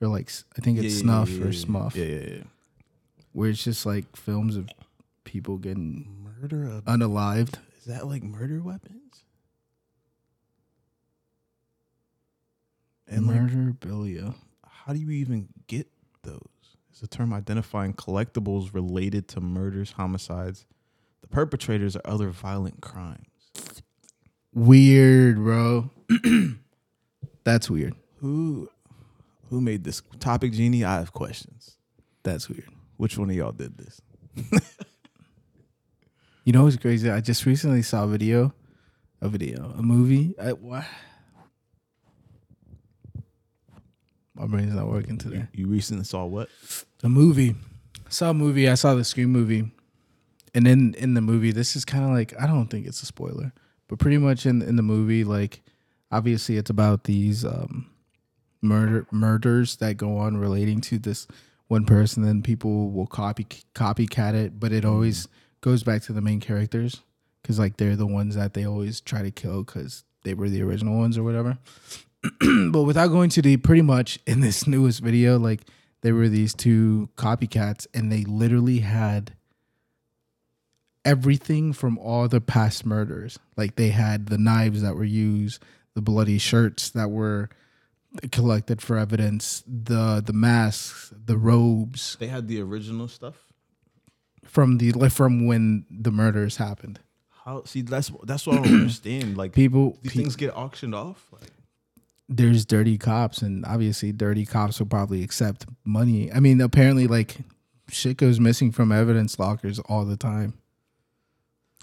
[0.00, 2.42] Or like I think it's Yeah, snuff yeah, or yeah, smuff, Yeah, yeah, yeah.
[3.32, 4.68] where it's just like films of
[5.28, 6.08] people getting
[6.40, 7.56] Murder unalived.
[7.78, 9.24] is that like murder weapons?
[13.06, 14.34] And like, Murderabilia.
[14.66, 15.86] how do you even get
[16.22, 16.40] those?
[16.90, 20.66] It's a term identifying collectibles related to murders, homicides,
[21.20, 23.26] the perpetrators, or other violent crimes.
[24.54, 25.90] Weird, bro.
[27.44, 27.94] That's weird.
[28.16, 28.68] Who,
[29.50, 30.84] who made this topic, Genie?
[30.84, 31.76] I have questions.
[32.22, 32.68] That's weird.
[32.96, 34.00] Which one of y'all did this?
[36.48, 37.10] You know what's crazy?
[37.10, 38.54] I just recently saw a video,
[39.20, 40.34] a video, a movie.
[40.40, 40.82] I, what?
[44.34, 45.46] My brain's not working today.
[45.52, 46.48] You recently saw what?
[47.02, 47.54] A movie.
[47.98, 48.66] I saw a movie.
[48.66, 49.70] I saw the Scream movie,
[50.54, 53.06] and in in the movie, this is kind of like I don't think it's a
[53.06, 53.52] spoiler,
[53.86, 55.60] but pretty much in in the movie, like
[56.10, 57.90] obviously it's about these um
[58.62, 61.26] murder murders that go on relating to this
[61.66, 62.22] one person.
[62.22, 65.28] Then people will copy copycat it, but it always
[65.60, 67.02] goes back to the main characters
[67.42, 70.62] because like they're the ones that they always try to kill because they were the
[70.62, 71.58] original ones or whatever.
[72.70, 75.62] but without going too deep, pretty much in this newest video, like
[76.02, 79.32] there were these two copycats and they literally had
[81.04, 83.38] everything from all the past murders.
[83.56, 85.62] Like they had the knives that were used,
[85.94, 87.48] the bloody shirts that were
[88.32, 93.47] collected for evidence, the the masks, the robes They had the original stuff.
[94.48, 97.00] From the like from when the murders happened.
[97.44, 97.64] How?
[97.64, 99.36] See, that's that's what I don't understand.
[99.36, 101.26] Like People, these pe- things get auctioned off.
[101.32, 101.50] Like,
[102.28, 106.32] there's dirty cops, and obviously, dirty cops will probably accept money.
[106.32, 107.36] I mean, apparently, like
[107.90, 110.54] shit goes missing from evidence lockers all the time.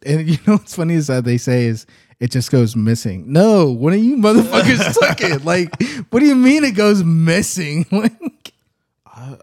[0.05, 1.85] And you know what's funny is that they say is
[2.19, 3.31] it just goes missing.
[3.31, 5.45] No, one of you motherfuckers took it.
[5.45, 5.71] Like,
[6.11, 7.85] what do you mean it goes missing?
[7.91, 8.53] Like,
[9.07, 9.37] I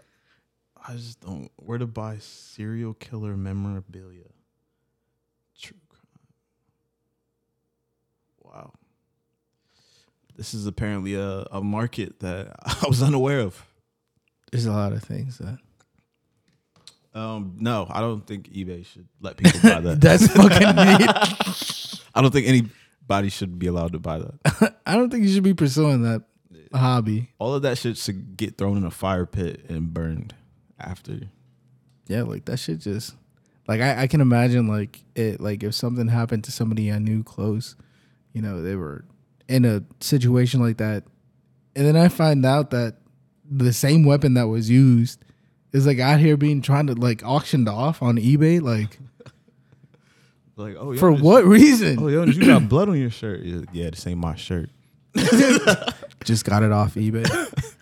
[0.93, 1.49] I just don't.
[1.55, 4.27] Where to buy serial killer memorabilia?
[5.59, 6.03] True crime.
[8.43, 8.73] Wow.
[10.35, 13.65] This is apparently a, a market that I was unaware of.
[14.51, 15.57] there's a lot of things that
[17.13, 20.01] Um, no, I don't think eBay should let people buy that.
[20.01, 22.01] that's fucking neat.
[22.15, 24.75] I don't think anybody should be allowed to buy that.
[24.85, 26.23] I don't think you should be pursuing that
[26.71, 27.29] hobby.
[27.39, 30.33] All of that shit should get thrown in a fire pit and burned
[30.79, 31.19] after.
[32.07, 33.15] Yeah, like that shit just
[33.67, 37.23] like I, I can imagine like it like if something happened to somebody I knew
[37.23, 37.75] close,
[38.33, 39.05] you know, they were
[39.47, 41.03] in a situation like that,
[41.75, 42.97] and then I find out that
[43.49, 45.23] the same weapon that was used
[45.71, 48.99] is like out here being trying to like auctioned off on eBay, like
[50.55, 51.97] Like, oh, yo, for what reason?
[51.99, 53.41] Oh, yo, you got blood on your shirt.
[53.41, 54.69] Yeah, Yeah, this ain't my shirt.
[56.23, 57.25] Just got it off eBay.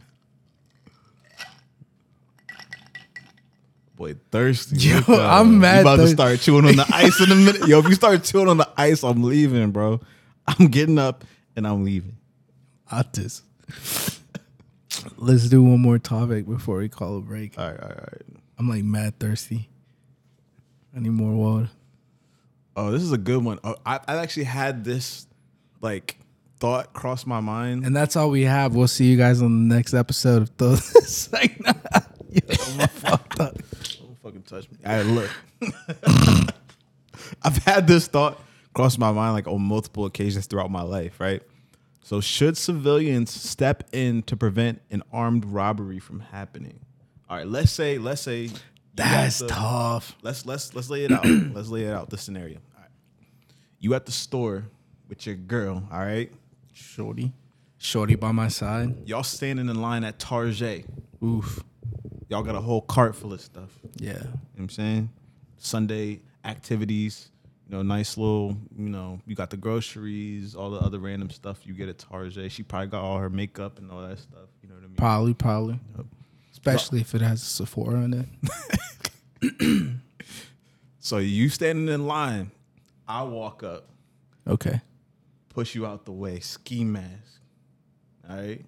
[4.01, 4.77] Boy, thirsty.
[4.77, 5.41] Yo, Look out.
[5.41, 5.75] I'm mad.
[5.75, 7.67] You about to start chewing on the ice in a minute.
[7.67, 10.01] Yo, if you start chewing on the ice, I'm leaving, bro.
[10.47, 11.23] I'm getting up
[11.55, 12.17] and I'm leaving.
[13.13, 13.43] Just
[15.17, 17.59] let's do one more topic before we call a break.
[17.59, 18.41] All right, all right, all right.
[18.57, 19.69] I'm like mad thirsty.
[20.95, 21.69] I need more water.
[22.75, 23.59] Oh, this is a good one.
[23.63, 25.27] Oh, I, I actually had this
[25.79, 26.17] like
[26.59, 27.85] thought cross my mind.
[27.85, 28.73] And that's all we have.
[28.73, 31.29] We'll see you guys on the next episode of Those.
[31.31, 31.59] like,
[32.31, 33.57] Yo, I'm fucked up.
[34.31, 34.77] Fucking touch me.
[34.85, 35.29] Right, look.
[37.43, 38.39] I've had this thought
[38.73, 41.43] cross my mind like on multiple occasions throughout my life, right?
[42.03, 46.79] So, should civilians step in to prevent an armed robbery from happening?
[47.29, 48.49] All right, let's say, let's say
[48.95, 50.15] That's tough.
[50.21, 51.25] Let's let's let's lay it out.
[51.53, 52.09] let's lay it out.
[52.09, 52.57] The scenario.
[52.75, 52.89] All right,
[53.79, 54.65] you at the store
[55.09, 55.83] with your girl.
[55.91, 56.31] All right,
[56.73, 57.33] Shorty.
[57.77, 59.07] Shorty by my side.
[59.07, 60.85] y'all standing in line at Target.
[61.23, 61.63] Oof.
[62.31, 63.69] Y'all got a whole cart full of stuff.
[63.97, 64.11] Yeah.
[64.11, 65.09] You know what I'm saying?
[65.57, 67.29] Sunday activities,
[67.67, 71.67] you know, nice little, you know, you got the groceries, all the other random stuff
[71.67, 72.49] you get at Tarjay.
[72.49, 74.47] She probably got all her makeup and all that stuff.
[74.63, 74.95] You know what I mean?
[74.95, 75.79] Probably, probably.
[76.53, 78.25] Especially if it has a Sephora in
[79.41, 79.89] it.
[81.03, 82.51] So you standing in line,
[83.07, 83.87] I walk up,
[84.47, 84.79] Okay.
[85.49, 87.41] push you out the way, ski mask.
[88.29, 88.63] All right?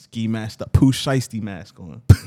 [0.00, 2.00] Ski mask, the Pooh Shiesty mask on.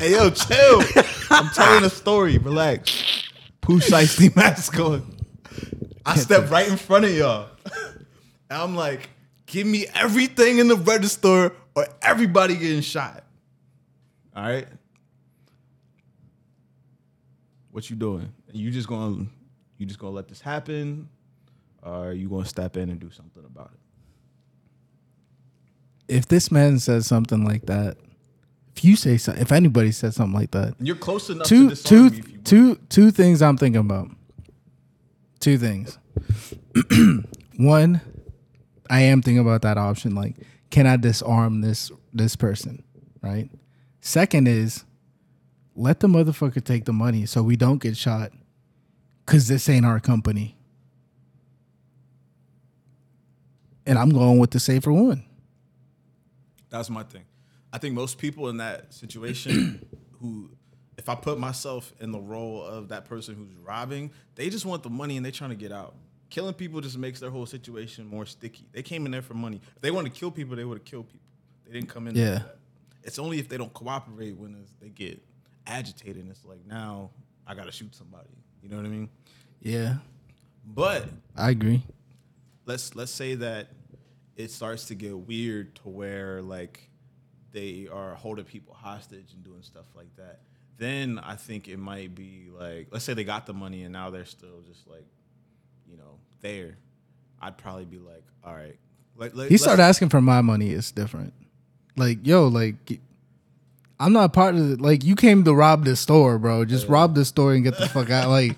[0.00, 0.82] hey yo, chill.
[1.30, 2.38] I'm telling a story.
[2.38, 3.28] Relax.
[3.60, 5.18] Pooh Shiesty mask on.
[6.06, 7.50] I step right in front of y'all.
[7.66, 8.06] And
[8.50, 9.10] I'm like,
[9.44, 13.24] give me everything in the register or everybody getting shot.
[14.34, 14.66] All right?
[17.70, 18.32] What you doing?
[18.50, 19.26] You just gonna
[19.76, 21.10] you just gonna let this happen?
[21.82, 23.77] Or are you gonna step in and do something about it?
[26.08, 27.96] If this man says something like that,
[28.74, 31.76] if you say so, if anybody says something like that, You're close enough two to
[31.76, 32.44] two me if you want.
[32.46, 34.10] two two things I'm thinking about.
[35.40, 35.98] Two things.
[37.56, 38.00] One,
[38.88, 40.14] I am thinking about that option.
[40.14, 40.36] Like,
[40.70, 42.82] can I disarm this this person?
[43.20, 43.50] Right.
[44.00, 44.84] Second is,
[45.74, 48.32] let the motherfucker take the money so we don't get shot.
[49.26, 50.56] Cause this ain't our company.
[53.86, 55.24] And I'm going with the safer one.
[56.70, 57.24] That's my thing.
[57.72, 59.86] I think most people in that situation
[60.20, 60.50] who
[60.96, 64.82] if I put myself in the role of that person who's robbing, they just want
[64.82, 65.94] the money and they're trying to get out.
[66.28, 68.66] Killing people just makes their whole situation more sticky.
[68.72, 69.60] They came in there for money.
[69.76, 71.26] If they want to kill people, they would have killed people.
[71.66, 72.16] They didn't come in.
[72.16, 72.30] Yeah.
[72.30, 72.56] that.
[73.04, 75.22] It's only if they don't cooperate when they get
[75.66, 76.16] agitated.
[76.22, 77.10] And it's like now
[77.46, 78.28] I gotta shoot somebody.
[78.62, 79.08] You know what I mean?
[79.60, 79.94] Yeah.
[80.66, 81.82] But I agree.
[82.66, 83.68] let's let's say that
[84.38, 86.88] it starts to get weird to where like
[87.52, 90.40] they are holding people hostage and doing stuff like that
[90.78, 94.08] then i think it might be like let's say they got the money and now
[94.08, 95.06] they're still just like
[95.86, 96.78] you know there
[97.42, 98.78] i'd probably be like all right
[99.18, 100.70] like, let, He started asking for my money.
[100.70, 101.34] It's different.
[101.96, 103.00] Like, yo, like,
[103.98, 104.80] I'm not part of it.
[104.80, 106.64] Like you came to rob this store, bro.
[106.64, 108.28] Just rob the store and get the fuck out.
[108.28, 108.56] Like,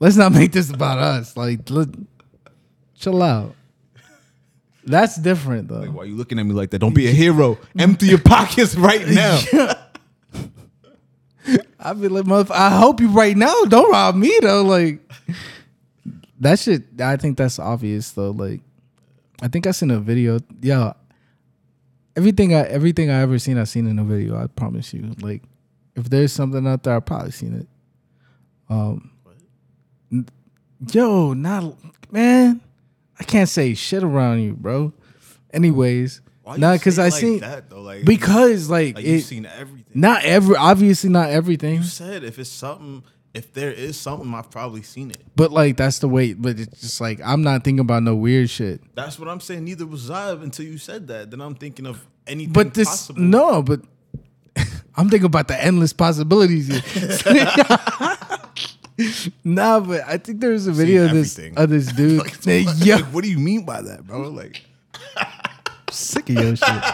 [0.00, 1.36] let's not make this about us.
[1.36, 1.88] Like, let,
[2.94, 3.54] chill out.
[4.88, 5.80] That's different though.
[5.80, 6.78] Like, why are you looking at me like that?
[6.80, 7.58] Don't be a hero.
[7.78, 9.38] Empty your pockets right now.
[11.80, 13.54] I'd be like, motherf- I hope you right now.
[13.64, 14.62] Don't rob me though.
[14.62, 15.00] Like
[16.40, 16.84] that shit.
[17.00, 18.30] I think that's obvious though.
[18.32, 18.60] Like
[19.40, 20.40] I think I seen a video.
[20.60, 20.92] Yeah,
[22.16, 24.36] everything I everything I ever seen, I seen in a video.
[24.36, 25.14] I promise you.
[25.20, 25.42] Like
[25.96, 27.66] if there's something out there, I probably seen it.
[28.68, 29.10] Um,
[30.12, 30.28] n-
[30.92, 31.74] yo, not
[32.12, 32.60] man.
[33.20, 34.92] I can't say shit around you, bro.
[35.52, 37.80] Anyways, Why you nah, because say I like seen that though.
[37.82, 39.84] Like because like, like it, you've seen everything.
[39.94, 41.76] not every obviously not everything.
[41.76, 43.02] You said if it's something,
[43.34, 45.18] if there is something, I've probably seen it.
[45.36, 46.34] But like that's the way.
[46.34, 48.80] But it's just like I'm not thinking about no weird shit.
[48.94, 49.64] That's what I'm saying.
[49.64, 51.30] Neither was I until you said that.
[51.30, 53.22] Then I'm thinking of anything But this possible.
[53.22, 53.62] no.
[53.62, 53.80] But
[54.96, 56.82] I'm thinking about the endless possibilities here.
[59.44, 61.58] nah, but I think there's a video of this everything.
[61.58, 62.18] of this dude.
[62.18, 64.28] Like, Yo, like, what do you mean by that, bro?
[64.28, 64.62] Like,
[65.90, 66.84] sick of your shit.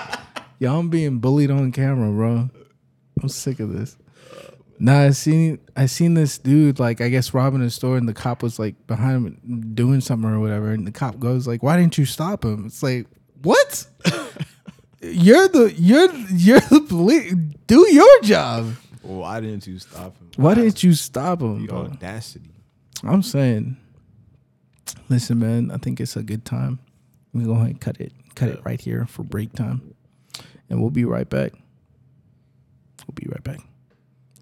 [0.59, 2.51] Yo, I'm being bullied on camera, bro.
[3.23, 3.97] I'm sick of this.
[4.79, 8.13] Nah, I seen I seen this dude like I guess robbing a store and the
[8.13, 11.77] cop was like behind him doing something or whatever and the cop goes like, "Why
[11.77, 13.07] didn't you stop him?" It's like,
[13.43, 13.87] what?
[15.01, 17.35] you're the you're you're the police.
[17.67, 18.75] Do your job.
[19.07, 20.31] Oh, why didn't you stop him?
[20.37, 21.61] Why didn't you stop him?
[21.63, 21.79] The bro?
[21.83, 22.51] audacity.
[23.03, 23.77] I'm saying,
[25.09, 25.71] listen, man.
[25.71, 26.79] I think it's a good time.
[27.33, 29.95] We go ahead and cut it, cut it right here for break time,
[30.71, 31.53] and we'll be right back.
[33.07, 33.61] We'll be right back.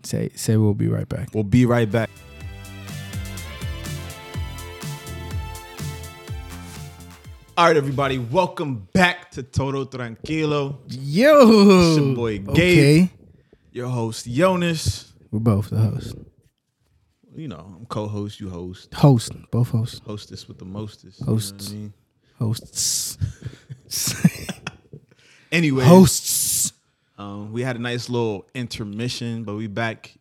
[0.04, 1.30] Say, say, we'll be right back.
[1.34, 2.10] We'll be right back.
[7.56, 10.78] All right, everybody, welcome back to Todo Tranquilo.
[10.88, 12.48] Yo, It's your boy Gabe.
[12.48, 13.10] Okay,
[13.72, 15.12] Your host Jonas.
[15.30, 16.14] we're both the host.
[17.34, 18.92] You know, I'm co-host, you host.
[18.92, 21.20] Host, both hosts, Hostess with the mostest.
[21.20, 21.70] you know Hosts.
[21.70, 21.92] I mean?
[22.38, 23.18] hosts,
[25.52, 26.72] Anyway, hosts.
[27.18, 30.12] Um, we had a nice little intermission, but we back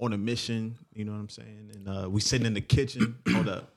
[0.00, 0.76] on a mission.
[0.94, 1.70] You know what I'm saying?
[1.74, 3.16] And uh, we sitting in the kitchen.
[3.32, 3.72] Hold up,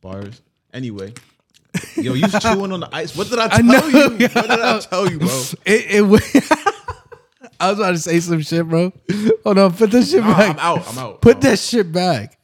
[0.00, 0.40] bars.
[0.72, 1.12] Anyway,
[1.96, 3.14] yo, you chewing on the ice.
[3.16, 3.86] What did I tell know.
[3.88, 4.10] you?
[4.10, 5.42] What did I tell you, bro?
[5.66, 6.02] It, it
[7.60, 8.92] I was about to say some shit, bro.
[9.44, 10.50] Hold on, put that shit Nah, back.
[10.50, 10.88] I'm out.
[10.88, 11.20] I'm out.
[11.22, 12.38] Put I'm that shit back.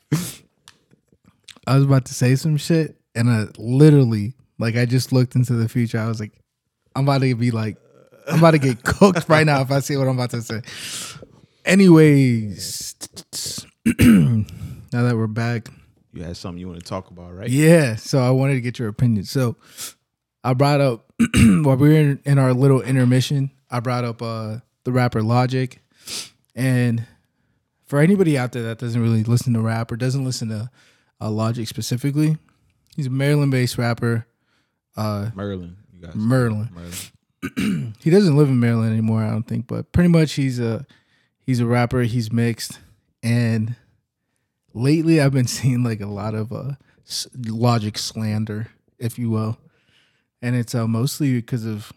[1.66, 5.52] I was about to say some shit, and I literally, like, I just looked into
[5.54, 5.98] the future.
[5.98, 6.32] I was like,
[6.96, 7.76] I'm about to be like,
[8.28, 10.60] I'm about to get cooked right now if I see what I'm about to say.
[11.64, 12.94] Anyways,
[13.98, 14.44] now
[15.02, 15.68] that we're back,
[16.12, 17.48] You had something you want to talk about, right?
[17.48, 17.96] yeah.
[17.96, 19.24] So I wanted to get your opinion.
[19.24, 19.56] So
[20.42, 24.56] I brought up while we were in, in our little intermission, I brought up uh
[24.84, 25.78] the rapper Logic,
[26.54, 27.06] and
[27.86, 30.70] for anybody out there that doesn't really listen to rap or doesn't listen to
[31.20, 32.36] uh, Logic specifically,
[32.96, 34.26] he's a Maryland-based rapper.
[34.96, 35.30] Uh,
[35.94, 36.14] you guys.
[36.14, 36.70] Merlin.
[36.72, 37.94] Merlin.
[38.00, 40.86] He doesn't live in Maryland anymore, I don't think, but pretty much he's a
[41.40, 42.02] he's a rapper.
[42.02, 42.78] He's mixed,
[43.22, 43.74] and
[44.74, 46.72] lately I've been seeing like a lot of uh
[47.46, 48.68] Logic slander,
[48.98, 49.58] if you will,
[50.40, 51.92] and it's uh, mostly because of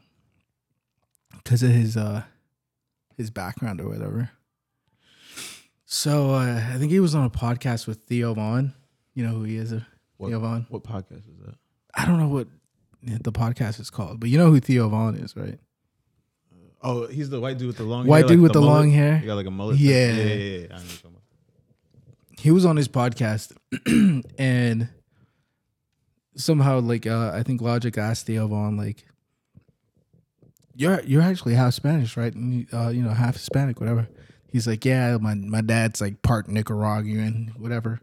[1.44, 2.24] because of his uh
[3.18, 4.30] his background or whatever.
[5.86, 8.74] So uh, I think he was on a podcast with Theo Von.
[9.14, 9.82] You know who he is, uh,
[10.18, 10.66] What, Theo Von.
[10.70, 11.56] what podcast is that?
[11.94, 12.48] I don't know what
[13.04, 15.60] the podcast is called, but you know who Theo Von is, right?
[16.82, 18.76] Oh, he's the white dude with the long White hair, dude like with the mullet?
[18.76, 19.18] long hair.
[19.18, 19.78] He got like a mullet.
[19.78, 20.12] Yeah.
[20.12, 20.34] yeah, yeah.
[20.34, 20.34] yeah.
[20.34, 21.22] I know what you're talking about.
[22.40, 23.54] he was on his podcast
[24.38, 24.90] and
[26.36, 29.06] somehow like uh I think Logic asked Theo Von like
[30.76, 32.34] you're you're actually half Spanish, right?
[32.34, 34.08] And you- uh, you know, half Hispanic, whatever.
[34.52, 38.00] He's like, Yeah, my my dad's like part Nicaraguan, whatever.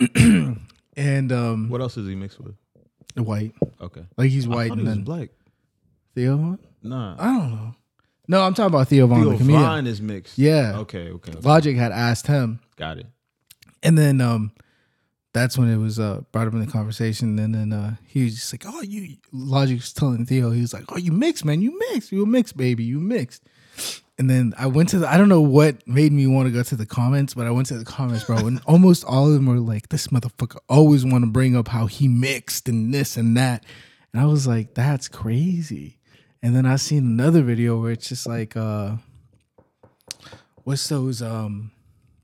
[0.16, 2.54] and um What else is he mixed with?
[3.16, 3.54] white.
[3.80, 4.02] Okay.
[4.16, 5.28] Like he's white and then black.
[6.14, 6.58] Theo Von?
[6.82, 7.16] Nah.
[7.18, 7.74] I don't know.
[8.28, 9.62] No, I'm talking about Theo Von, Theo the comedian.
[9.62, 10.38] Von is mixed.
[10.38, 10.78] Yeah.
[10.78, 11.10] Okay.
[11.10, 11.32] Okay.
[11.32, 11.40] okay.
[11.48, 13.06] Logic had asked him Got it.
[13.82, 14.52] And then um
[15.32, 17.38] that's when it was uh brought up in the conversation.
[17.38, 20.84] And then uh he was just like, Oh, you Logic's telling Theo, he was like,
[20.88, 23.42] Oh, you mixed, man, you mixed, you a mixed, baby, you mixed.
[24.18, 26.62] And then I went to the I don't know what made me want to go
[26.62, 29.46] to the comments, but I went to the comments, bro, and almost all of them
[29.46, 33.36] were like, This motherfucker always want to bring up how he mixed and this and
[33.36, 33.64] that.
[34.12, 35.98] And I was like, That's crazy.
[36.42, 38.96] And then I seen another video where it's just like uh
[40.64, 41.70] what's those um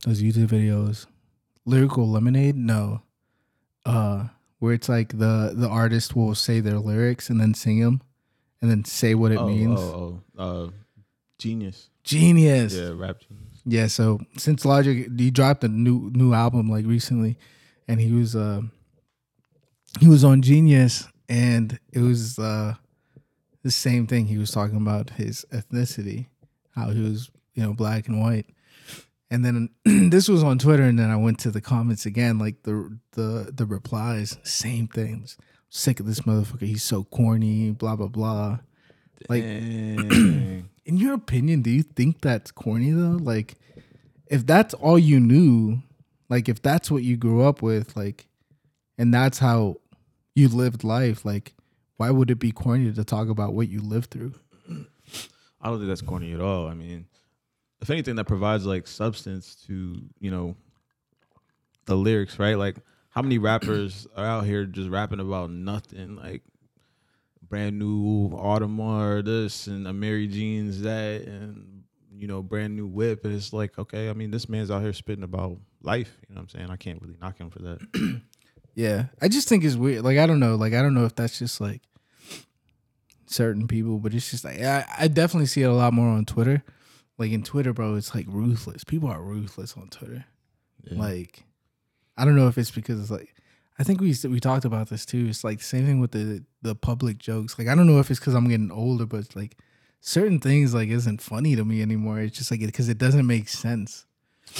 [0.05, 1.07] those YouTube videos?
[1.67, 2.57] Lyrical Lemonade?
[2.57, 3.03] No.
[3.85, 8.03] Uh where it's like the the artist will say their lyrics and then sing them
[8.61, 9.79] and then say what it oh, means.
[9.79, 10.71] Oh, oh, uh,
[11.39, 11.91] genius.
[12.03, 12.75] Genius.
[12.75, 13.61] Yeah, rap genius.
[13.65, 17.37] Yeah, so since Logic he dropped a new new album like recently
[17.89, 18.63] and he was uh
[20.01, 22.75] he was on Genius and it was uh
[23.63, 26.27] the same thing he was talking about his ethnicity,
[26.77, 28.47] how he was, you know, black and white.
[29.31, 29.71] And then
[30.11, 33.53] this was on Twitter and then I went to the comments again like the the
[33.53, 35.37] the replies, same things.
[35.69, 36.63] Sick of this motherfucker.
[36.63, 38.59] He's so corny, blah blah blah.
[39.29, 43.19] Like in your opinion, do you think that's corny though?
[43.21, 43.57] Like,
[44.29, 45.83] if that's all you knew,
[46.29, 48.29] like if that's what you grew up with, like,
[48.97, 49.77] and that's how
[50.35, 51.55] you lived life, like,
[51.97, 54.35] why would it be corny to talk about what you lived through?
[55.61, 56.69] I don't think that's corny at all.
[56.69, 57.07] I mean,
[57.81, 60.57] if anything, that provides like substance to you know
[61.87, 62.57] the lyrics, right?
[62.57, 62.77] Like,
[63.11, 66.17] how many rappers are out here just rapping about nothing?
[66.17, 66.43] Like,
[67.43, 71.83] brand new Audemars this and Amiri Jeans that, and
[72.17, 73.25] you know, brand new whip.
[73.25, 76.17] And it's like, okay, I mean, this man's out here spitting about life.
[76.29, 76.71] You know what I'm saying?
[76.71, 78.23] I can't really knock him for that.
[78.77, 80.05] Yeah, I just think it's weird.
[80.05, 80.55] Like, I don't know.
[80.55, 81.81] Like, I don't know if that's just like
[83.25, 86.27] certain people, but it's just like I, I definitely see it a lot more on
[86.27, 86.63] Twitter.
[87.19, 88.85] Like in Twitter, bro, it's like ruthless.
[88.85, 90.25] People are ruthless on Twitter.
[90.85, 90.99] Yeah.
[90.99, 91.45] Like,
[92.17, 93.35] I don't know if it's because it's like,
[93.79, 95.27] I think we we talked about this too.
[95.29, 97.59] It's like the same thing with the the public jokes.
[97.59, 99.57] Like, I don't know if it's because I'm getting older, but like
[100.01, 102.21] certain things like isn't funny to me anymore.
[102.21, 104.07] It's just like because it doesn't make sense.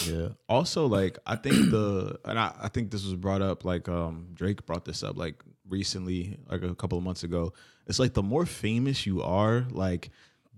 [0.05, 0.31] Yeah.
[0.49, 4.29] Also, like I think the and I, I think this was brought up like um
[4.35, 7.53] Drake brought this up like recently, like a couple of months ago.
[7.87, 10.11] It's like the more famous you are, like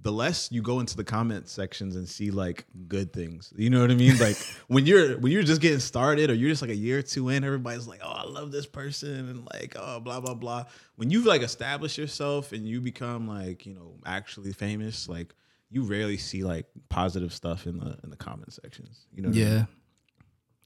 [0.03, 3.53] the less you go into the comment sections and see like good things.
[3.57, 4.17] You know what I mean?
[4.19, 4.37] Like
[4.69, 7.29] when you're when you're just getting started or you're just like a year or two
[7.31, 10.65] in, everybody's like, Oh, I love this person and like oh blah blah blah.
[10.97, 15.35] When you've like established yourself and you become like, you know, actually famous, like
[15.71, 19.07] you rarely see like positive stuff in the in the comment sections.
[19.13, 19.49] You know what I mean?
[19.49, 19.65] Yeah.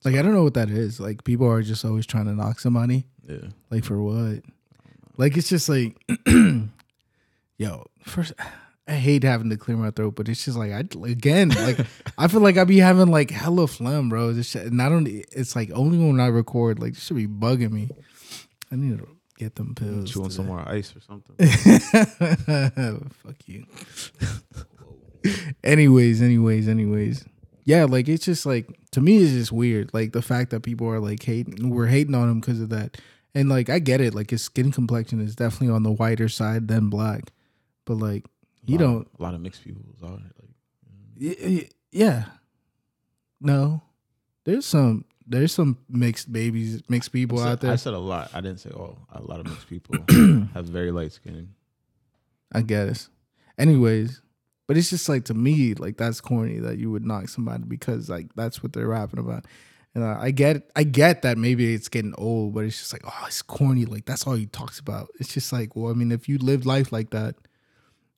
[0.04, 1.00] Like I don't know what that is.
[1.00, 3.06] Like people are just always trying to knock somebody.
[3.26, 3.48] Yeah.
[3.70, 4.42] Like for what?
[5.16, 5.96] Like it's just like,
[7.56, 8.32] yo, first
[8.88, 11.78] I hate having to clear my throat, but it's just like I again like
[12.18, 14.32] I feel like I be having like hella phlegm, bro.
[14.32, 15.06] This shit, and I don't.
[15.06, 17.88] It's like only when I record, like this should be bugging me.
[18.72, 19.08] I need to
[19.38, 20.10] get them pills.
[20.10, 20.36] Chewing today.
[20.36, 21.36] some more ice or something.
[23.10, 23.66] Fuck you.
[25.64, 27.24] anyways, anyways, anyways.
[27.64, 29.94] Yeah, like it's just like to me it's just weird.
[29.94, 33.00] Like the fact that people are like hating we're hating on him because of that.
[33.34, 36.66] And like I get it, like his skin complexion is definitely on the whiter side
[36.68, 37.32] than black.
[37.84, 38.24] But like
[38.64, 40.10] you lot don't a lot of mixed people here.
[41.18, 42.24] Like yeah.
[43.40, 43.82] No.
[44.44, 47.72] There's some there's some mixed babies, mixed people said, out there.
[47.72, 48.30] I said a lot.
[48.34, 48.98] I didn't say all.
[49.12, 49.96] A lot of mixed people
[50.54, 51.54] have very light skin.
[52.52, 53.08] I guess.
[53.58, 54.20] Anyways,
[54.66, 58.08] but it's just like to me, like that's corny that you would knock somebody because
[58.08, 59.46] like that's what they're rapping about.
[59.94, 63.02] And uh, I get, I get that maybe it's getting old, but it's just like,
[63.04, 63.84] oh, it's corny.
[63.84, 65.08] Like that's all he talks about.
[65.20, 67.34] It's just like, well, I mean, if you lived life like that,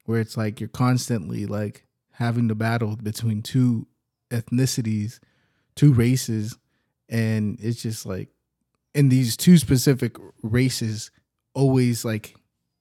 [0.05, 3.87] where it's like you're constantly like having to battle between two
[4.31, 5.19] ethnicities,
[5.75, 6.57] two races,
[7.09, 8.29] and it's just like,
[8.95, 11.11] and these two specific races
[11.55, 12.35] always like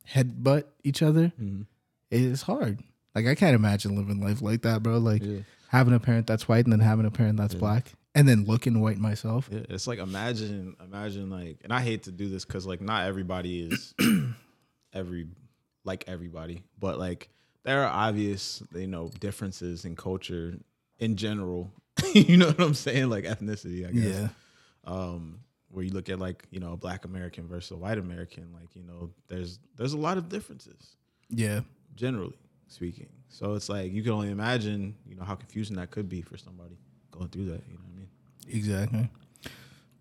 [0.09, 1.65] headbutt each other Mhm.
[2.11, 2.80] it is hard.
[3.15, 4.97] Like I can't imagine living life like that, bro.
[4.97, 5.39] Like Yeah.
[5.69, 7.59] having a parent that's white and then having a parent that's Yeah.
[7.59, 9.49] black and then looking white myself.
[9.51, 13.05] Yeah, it's like imagine, imagine like, and I hate to do this because like not
[13.07, 13.93] everybody is
[14.93, 15.28] every
[15.84, 17.29] like everybody, but like
[17.63, 20.57] there are obvious, you know, differences in culture
[20.99, 21.71] in general.
[22.13, 23.09] you know what I'm saying?
[23.09, 24.03] Like ethnicity, I guess.
[24.15, 24.27] Yeah.
[24.86, 28.49] Um, where you look at like you know a black American versus a white American,
[28.53, 30.95] like you know, there's there's a lot of differences
[31.29, 31.61] Yeah.
[31.95, 33.09] generally speaking.
[33.29, 36.38] So it's like you can only imagine, you know, how confusing that could be for
[36.38, 36.77] somebody
[37.11, 37.63] going through that.
[37.67, 38.07] You know what I mean?
[38.57, 39.09] Exactly.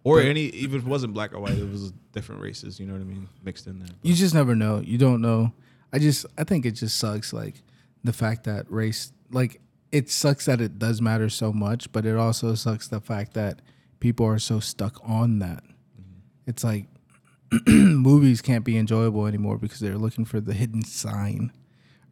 [0.04, 2.80] Or But- any, even if it wasn't black or white, it was different races.
[2.80, 3.28] You know what I mean?
[3.44, 3.88] Mixed in there.
[4.02, 4.80] You just never know.
[4.80, 5.52] You don't know.
[5.92, 7.62] I just I think it just sucks like
[8.04, 12.16] the fact that race like it sucks that it does matter so much, but it
[12.16, 13.60] also sucks the fact that
[14.00, 15.62] people are so stuck on that.
[15.62, 16.20] Mm-hmm.
[16.46, 16.86] It's like
[17.66, 21.52] movies can't be enjoyable anymore because they're looking for the hidden sign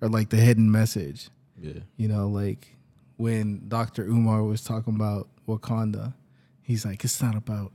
[0.01, 1.31] or like the hidden message.
[1.59, 2.77] yeah, You know, like
[3.17, 4.05] when Dr.
[4.05, 6.15] Umar was talking about Wakanda,
[6.63, 7.73] he's like, it's not about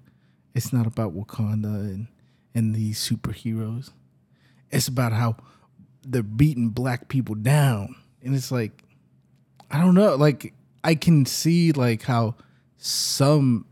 [0.53, 2.07] it's not about Wakanda and
[2.53, 3.91] and these superheroes.
[4.71, 5.37] It's about how
[6.05, 7.95] they're beating black people down.
[8.23, 8.83] And it's like
[9.71, 10.53] I don't know, like
[10.83, 12.35] I can see like how
[12.77, 13.65] some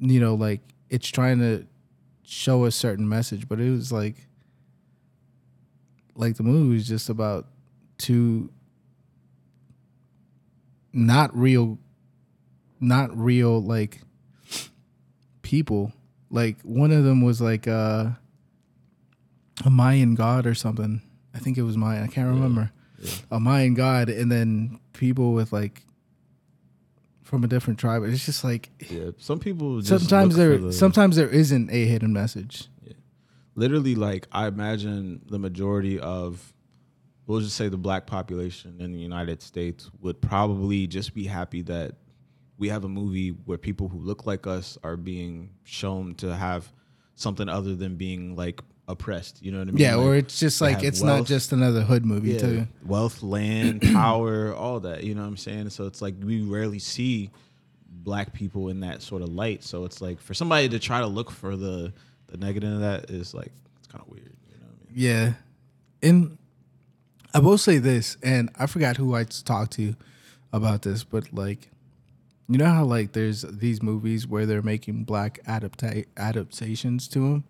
[0.00, 0.60] you know, like
[0.90, 1.66] it's trying to
[2.22, 4.26] show a certain message, but it was like
[6.14, 7.46] like the movie was just about
[7.98, 8.50] two
[10.92, 11.78] not real,
[12.80, 14.00] not real like
[15.42, 15.92] people.
[16.30, 18.10] Like one of them was like uh,
[19.64, 21.02] a Mayan god or something.
[21.34, 22.02] I think it was Mayan.
[22.04, 22.70] I can't remember.
[22.98, 23.10] yeah.
[23.30, 25.82] A Mayan god, and then people with like
[27.22, 28.02] from a different tribe.
[28.04, 32.12] It's just like Yeah, some people just sometimes there the- sometimes there isn't a hidden
[32.12, 32.68] message.
[33.54, 36.52] literally like I imagine the majority of
[37.26, 41.62] we'll just say the black population in the United States would probably just be happy
[41.62, 41.94] that
[42.58, 46.70] we have a movie where people who look like us are being shown to have
[47.14, 48.60] something other than being like
[48.92, 49.42] oppressed.
[49.42, 49.78] You know what I mean?
[49.78, 52.66] Yeah, Like, or it's just like it's not just another hood movie yeah, too.
[52.86, 55.02] wealth, land, power, all that.
[55.02, 55.70] You know what I'm saying?
[55.70, 57.30] So it's like we rarely see
[57.90, 59.62] black people in that sort of light.
[59.64, 61.92] So it's like for somebody to try to look for the
[62.28, 64.32] the negative of that is like it's kind of weird.
[64.48, 64.94] You know what I mean?
[64.94, 65.32] Yeah.
[66.08, 66.38] And
[67.34, 69.94] I will say this, and I forgot who I talked to
[70.52, 71.70] about this, but like,
[72.48, 77.44] you know how like there's these movies where they're making black adapta- adaptations to them.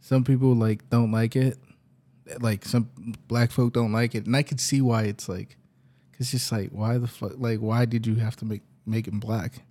[0.00, 1.58] Some people like don't like it,
[2.40, 2.88] like some
[3.28, 5.56] black folk don't like it, and I could see why it's like,
[6.18, 9.20] it's just like why the fuck, like why did you have to make make him
[9.20, 9.62] black?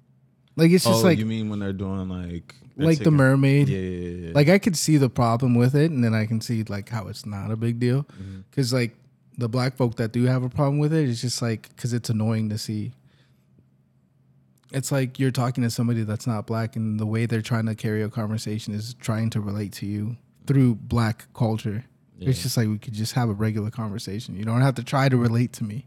[0.55, 3.69] Like it's just oh, like you mean when they're doing like they're like the mermaid.
[3.69, 4.31] Yeah, yeah, yeah.
[4.33, 7.07] Like I could see the problem with it, and then I can see like how
[7.07, 8.41] it's not a big deal, Mm-hmm.
[8.49, 8.95] because like
[9.37, 12.09] the black folk that do have a problem with it, it's just like because it's
[12.09, 12.91] annoying to see.
[14.71, 17.75] It's like you're talking to somebody that's not black, and the way they're trying to
[17.75, 21.85] carry a conversation is trying to relate to you through black culture.
[22.21, 24.35] It's just like we could just have a regular conversation.
[24.35, 25.85] You don't have to try to relate to me.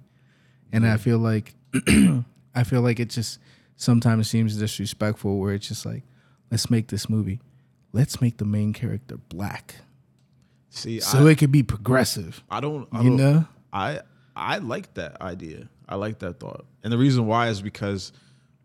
[0.72, 1.54] And I feel like
[2.54, 3.38] I feel like it just
[3.76, 6.04] sometimes seems disrespectful where it's just like,
[6.50, 7.40] let's make this movie.
[7.92, 9.74] Let's make the main character black.
[10.70, 12.42] see, So I, it could be progressive.
[12.50, 13.44] I don't, I You don't, know?
[13.72, 14.00] I
[14.34, 15.68] I like that idea.
[15.86, 18.12] I like that thought, and the reason why is because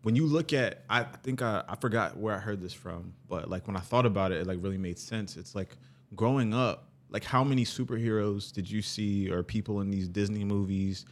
[0.02, 3.50] when you look at, I think I, I forgot where I heard this from, but
[3.50, 5.36] like when I thought about it, it like really made sense.
[5.36, 5.76] It's like
[6.14, 11.04] growing up, like how many superheroes did you see or people in these Disney movies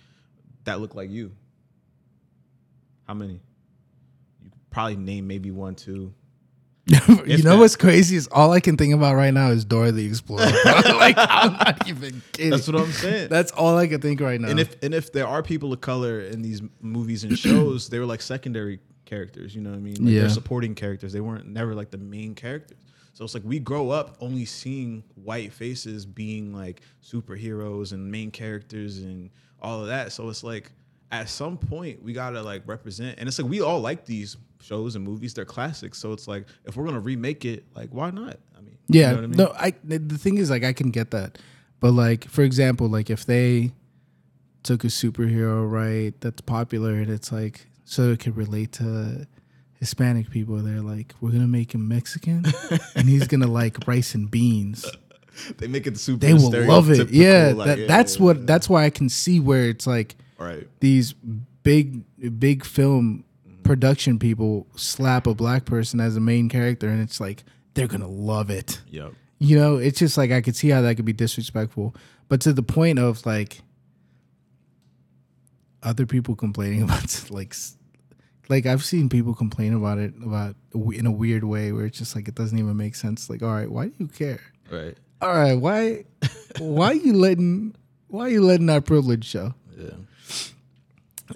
[0.65, 1.33] that look like you?
[3.07, 3.41] How many?
[4.43, 6.13] You could probably name maybe one, two.
[7.27, 10.07] you know what's crazy is all I can think about right now is Dora the
[10.07, 10.45] Explorer.
[10.65, 12.53] like I'm not even kidding.
[12.53, 13.29] That's what I'm saying.
[13.29, 14.49] That's all I can think right now.
[14.49, 17.99] And if and if there are people of color in these movies and shows, they
[17.99, 19.55] were like secondary characters.
[19.55, 19.97] You know what I mean?
[20.05, 20.21] Like Yeah.
[20.21, 21.13] They're supporting characters.
[21.13, 22.79] They weren't never like the main characters.
[23.15, 28.31] So it's like we grow up only seeing white faces being like superheroes and main
[28.31, 29.31] characters and
[29.61, 30.13] all of that.
[30.13, 30.71] So it's like
[31.11, 33.19] at some point we gotta like represent.
[33.19, 35.35] And it's like we all like these shows and movies.
[35.35, 35.99] They're classics.
[35.99, 38.39] So it's like if we're gonna remake it, like why not?
[38.57, 39.37] I mean, Yeah, you know I mean?
[39.37, 41.39] no, I the thing is like I can get that,
[41.81, 43.73] but like for example, like if they
[44.63, 49.29] took a superhero right that's popular and it's like so it could relate to
[49.79, 52.45] Hispanic people, they're like we're gonna make him Mexican
[52.97, 54.85] and he's gonna like rice and beans.
[55.59, 56.19] they make it super.
[56.19, 57.11] They will love it.
[57.11, 58.43] Yeah, like, that, yeah, that's yeah, what yeah.
[58.47, 60.69] that's why I can see where it's like right.
[60.81, 61.15] these
[61.63, 62.03] big
[62.39, 63.25] big film
[63.63, 68.09] production people slap a black person as a main character and it's like they're gonna
[68.09, 68.81] love it.
[68.91, 69.13] Yep.
[69.39, 71.95] You know, it's just like I could see how that could be disrespectful,
[72.29, 73.61] but to the point of like
[75.83, 77.55] other people complaining about like
[78.49, 82.15] like I've seen people complain about it about in a weird way where it's just
[82.17, 83.29] like it doesn't even make sense.
[83.29, 84.41] Like, all right, why do you care?
[84.71, 84.97] Right.
[85.21, 86.05] All right, why
[86.59, 87.75] why are you letting
[88.09, 89.55] why are you letting that privilege show?
[89.77, 89.91] Yeah.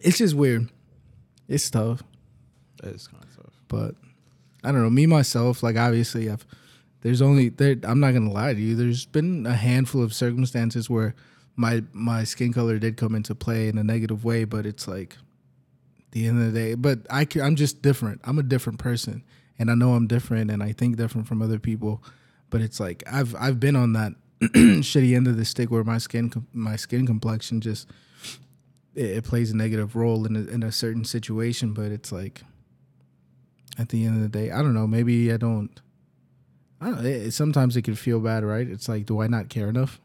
[0.03, 0.69] It's just weird.
[1.49, 2.03] It's tough,
[2.83, 3.53] That is kind of tough.
[3.69, 3.95] but
[4.63, 4.91] I don't know.
[4.91, 6.47] Me myself, like obviously, I've
[7.03, 7.77] there's only there.
[7.83, 8.77] I'm not gonna lie to you.
[8.77, 11.15] There's been a handful of circumstances where
[11.57, 15.17] my my skin color did come into play in a negative way, but it's like
[16.13, 16.75] the end of the day.
[16.75, 18.21] But I can, I'm just different.
[18.25, 19.25] I'm a different person,
[19.59, 22.03] and I know I'm different, and I think different from other people.
[22.51, 25.99] But it's like I've I've been on that shitty end of the stick where my
[25.99, 27.89] skin my skin complexion just
[28.95, 31.73] it, it plays a negative role in a, in a certain situation.
[31.73, 32.43] But it's like
[33.79, 34.87] at the end of the day, I don't know.
[34.87, 35.71] Maybe I don't.
[36.81, 37.05] I don't.
[37.05, 38.69] It, sometimes it can feel bad, right?
[38.69, 40.01] It's like, do I not care enough,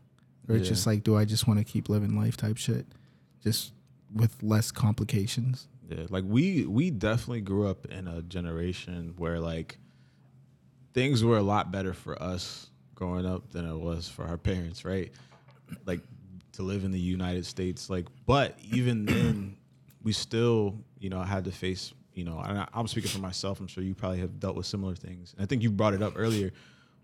[0.49, 2.86] or it's just like, do I just want to keep living life type shit,
[3.43, 3.71] just
[4.13, 5.67] with less complications?
[5.89, 9.77] Yeah, like we we definitely grew up in a generation where like
[10.93, 14.83] things were a lot better for us growing up than it was for our parents,
[14.83, 15.11] right?
[15.86, 16.01] Like
[16.56, 19.58] to live in the United States, like but even then
[20.03, 23.20] we still, you know, I had to face, you know, and I, I'm speaking for
[23.20, 25.34] myself, I'm sure you probably have dealt with similar things.
[25.34, 26.51] And I think you brought it up earlier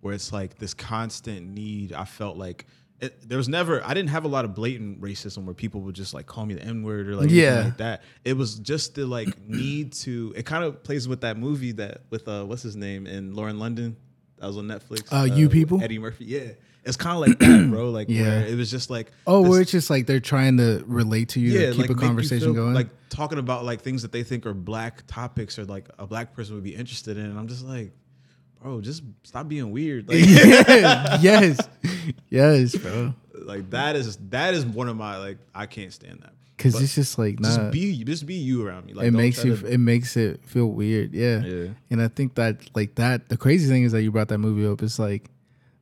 [0.02, 2.66] where it's like this constant need I felt like
[3.00, 5.96] it, there was never I didn't have a lot of blatant racism where people would
[5.96, 7.64] just like call me the N word or like Yeah.
[7.66, 8.04] like that.
[8.24, 10.34] It was just the like need to.
[10.36, 13.58] It kind of plays with that movie that with uh what's his name and Lauren
[13.60, 13.98] London
[14.38, 15.12] that was on Netflix.
[15.12, 15.82] Uh, You People?
[15.84, 16.26] Eddie Murphy.
[16.26, 16.50] Yeah,
[16.84, 17.90] it's kind of like that, bro.
[17.92, 18.24] Like Yeah.
[18.24, 21.30] where it was just like Oh, this- where it's just like they're trying to relate
[21.30, 22.74] to you to keep like, a conversation feel- going.
[22.74, 26.34] Like talking about like things that they think are black topics or like a black
[26.36, 27.26] person would be interested in.
[27.26, 27.92] And I'm just like,
[28.62, 30.08] bro, just stop being weird.
[30.10, 30.20] Like,
[31.22, 31.60] yes,
[32.30, 33.14] yes, bro.
[33.46, 36.34] like that is that is one of my like I can't stand that.
[36.58, 38.94] Because it's just like just nah, be just be you around me.
[38.94, 39.58] Like it makes you.
[39.58, 41.14] to- it makes it feel weird.
[41.14, 41.40] Yeah.
[41.42, 41.68] yeah.
[41.90, 44.68] And I think that like that the crazy thing is that you brought that movie
[44.68, 44.82] up.
[44.84, 45.30] It's like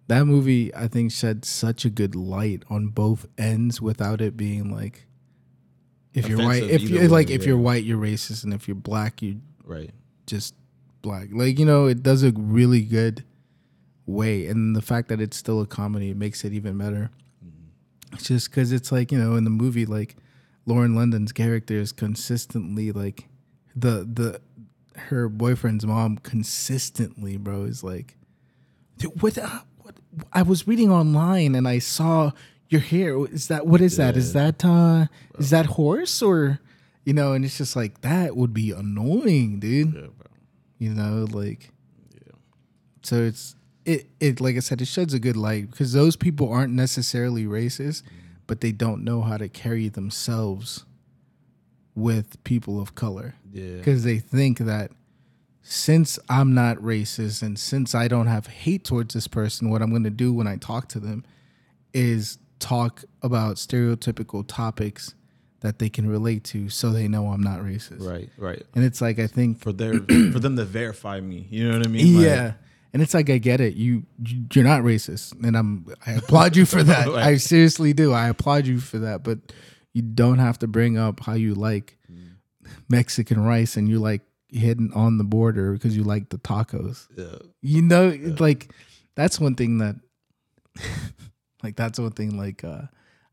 [0.10, 4.72] that movie I think shed such a good light on both ends without it being
[4.72, 5.08] like
[6.14, 7.48] if you're white if you're like way, if yeah.
[7.48, 9.92] you're white you're racist and if you're black you Right.
[10.26, 10.56] just
[11.02, 11.30] black.
[11.32, 13.24] Like, you know, it does a really good
[14.06, 14.48] way.
[14.48, 17.12] And the fact that it's still a comedy makes it even better.
[17.46, 18.16] Mm-hmm.
[18.16, 20.16] It's just because it's like, you know, in the movie, like
[20.66, 23.28] Lauren London's character is consistently like
[23.76, 24.42] the, the,
[25.04, 28.18] her boyfriend's mom consistently, bro, is like,
[28.98, 29.66] "Dude, what, what,
[30.34, 32.32] I was reading online and I saw
[32.70, 33.18] your hair.
[33.28, 34.16] Is that, what is that?
[34.18, 35.06] Is that, uh,
[35.38, 36.60] is that horse or,
[37.06, 40.08] you know, and it's just like, that would be annoying, dude Yeah,
[40.78, 41.72] you know like
[42.14, 42.34] Yeah.
[43.02, 43.56] so it's
[43.86, 47.46] it it like i said it sheds a good light because those people aren't necessarily
[47.46, 48.04] racist
[48.48, 50.86] but they don't know how to carry themselves
[51.96, 53.78] with people of color Yeah.
[53.78, 54.92] because they think that
[55.72, 59.92] since i'm not racist and since i don't have hate towards this person what i'm
[59.92, 61.24] going to do when i talk to them
[61.94, 65.14] is talk about stereotypical topics
[65.60, 68.30] that they can relate to so they know i'm not racist Right.
[68.38, 68.64] Right.
[68.74, 69.94] and it's like i think For their
[70.34, 71.46] for them to verify me.
[71.52, 72.16] You know what I mean?
[72.16, 72.54] Like, yeah.
[72.92, 73.76] And it's like I get it.
[73.76, 77.08] You you- you're not racist, and I'm I applaud you for that.
[77.10, 78.14] I seriously do.
[78.14, 79.24] I applaud you for that.
[79.24, 79.38] But
[79.94, 82.32] you don't have to bring up how you like mm.
[82.90, 87.08] Mexican rice and you like hidden on the border because you like the tacos.
[87.16, 87.48] Yeah.
[87.62, 88.72] You know, it's like
[89.16, 89.96] that's one thing that
[91.64, 92.84] like that's one thing like uh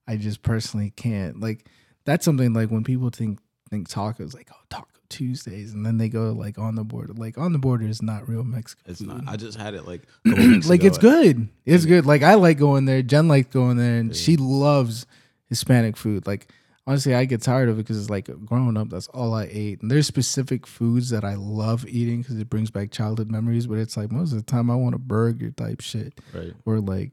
[0.09, 1.69] I just personally can't like
[2.05, 3.41] that's something like when people think
[3.71, 7.39] think tacos like oh taco Tuesdays and then they go like on the border like
[7.39, 9.23] on the border is not real Mexican It's not.
[9.27, 11.49] I just had it like like it's good.
[11.65, 12.07] It's good.
[12.07, 13.03] Like I like going there.
[13.03, 15.07] Jen likes going there and she loves
[15.49, 16.27] Hispanic food.
[16.27, 16.49] Like
[16.87, 19.83] honestly I get tired of it because it's like growing up that's all I ate
[19.83, 23.79] and there's specific foods that I love eating because it brings back childhood memories but
[23.79, 26.53] it's like most of the time I want a burger type shit Right.
[26.65, 27.13] or like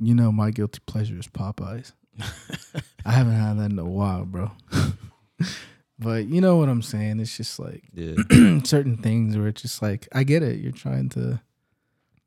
[0.00, 1.92] you know my guilty pleasure is Popeyes
[3.04, 4.50] I haven't had that in a while bro
[5.98, 8.14] but you know what I'm saying it's just like Yeah.
[8.64, 10.60] certain things where it's just like I get it.
[10.60, 11.40] You're trying to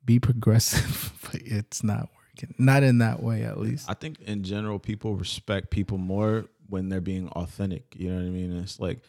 [0.04, 2.54] be progressive, but it's not working.
[2.58, 3.90] Not in that way, at least.
[3.90, 7.94] I think in general, people respect people more when they're being authentic.
[7.96, 8.58] You know what I mean?
[8.58, 9.00] It's like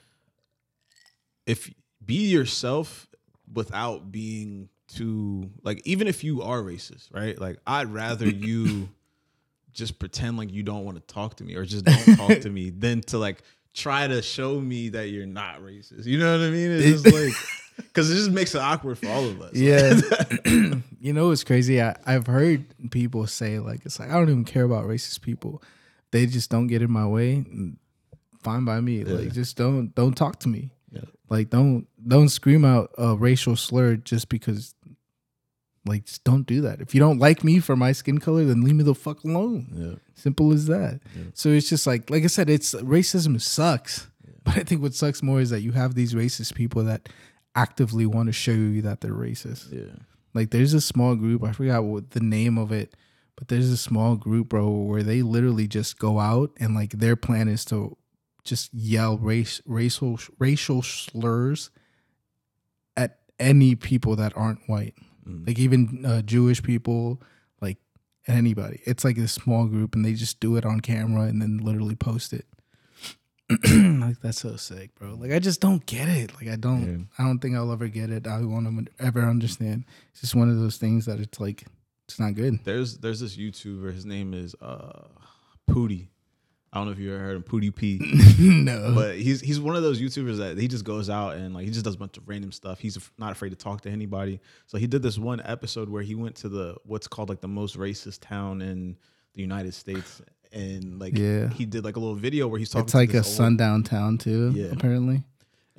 [1.46, 1.72] if
[2.06, 3.08] be yourself
[3.52, 7.40] without being too like even if you are racist, right?
[7.40, 8.90] Like I'd rather you
[9.74, 12.50] just pretend like you don't want to talk to me or just don't talk to
[12.50, 13.42] me than to like
[13.74, 16.06] try to show me that you're not racist.
[16.06, 16.72] You know what I mean?
[16.72, 17.34] It's just like
[17.78, 19.54] because it just makes it awkward for all of us.
[19.54, 20.00] Yeah.
[21.00, 21.82] you know what's crazy?
[21.82, 25.62] I, I've heard people say like it's like I don't even care about racist people.
[26.12, 27.46] They just don't get in my way.
[28.44, 29.04] Fine by me.
[29.04, 30.72] Like just don't don't talk to me.
[30.92, 31.06] Yeah.
[31.30, 34.74] Like don't don't scream out a racial slur just because
[35.86, 36.82] like just don't do that.
[36.82, 39.68] If you don't like me for my skin color, then leave me the fuck alone.
[39.74, 39.96] Yeah.
[40.14, 41.00] Simple as that.
[41.34, 44.08] So it's just like, like I said, it's racism sucks.
[44.44, 47.10] But I think what sucks more is that you have these racist people that
[47.56, 49.72] actively want to show you that they're racist.
[49.72, 50.04] Yeah.
[50.34, 52.96] Like there's a small group, I forgot what the name of it,
[53.40, 57.16] but there's a small group, bro, where they literally just go out and like their
[57.16, 57.98] plan is to
[58.44, 61.70] just yell race racial racial slurs
[62.98, 64.94] at any people that aren't white.
[65.26, 65.48] Mm.
[65.48, 67.22] Like even uh, Jewish people,
[67.62, 67.78] like
[68.28, 68.82] anybody.
[68.84, 71.96] It's like a small group and they just do it on camera and then literally
[71.96, 72.46] post it.
[74.02, 75.16] like that's so sick, bro.
[75.16, 76.36] Like I just don't get it.
[76.36, 78.28] Like I don't I don't think I'll ever get it.
[78.28, 79.86] I won't ever understand.
[80.12, 81.64] It's just one of those things that it's like
[82.10, 82.60] it's not good.
[82.64, 83.94] There's there's this YouTuber.
[83.94, 85.04] His name is uh
[85.70, 86.08] Pootie.
[86.72, 88.00] I don't know if you ever heard of Pootie P,
[88.40, 88.94] no.
[88.94, 91.72] but he's he's one of those YouTubers that he just goes out and like he
[91.72, 92.80] just does a bunch of random stuff.
[92.80, 94.40] He's not afraid to talk to anybody.
[94.68, 97.48] So he did this one episode where he went to the what's called like the
[97.48, 98.98] most racist town in
[99.36, 101.50] the United States, and like Yeah.
[101.50, 102.86] he did like a little video where he's talking.
[102.86, 104.68] it's like a old- sundown town too, Yeah.
[104.72, 105.24] apparently.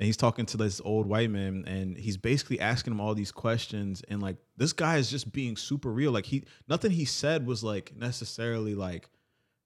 [0.01, 3.31] And he's talking to this old white man, and he's basically asking him all these
[3.31, 6.11] questions, and like this guy is just being super real.
[6.11, 9.11] Like he, nothing he said was like necessarily like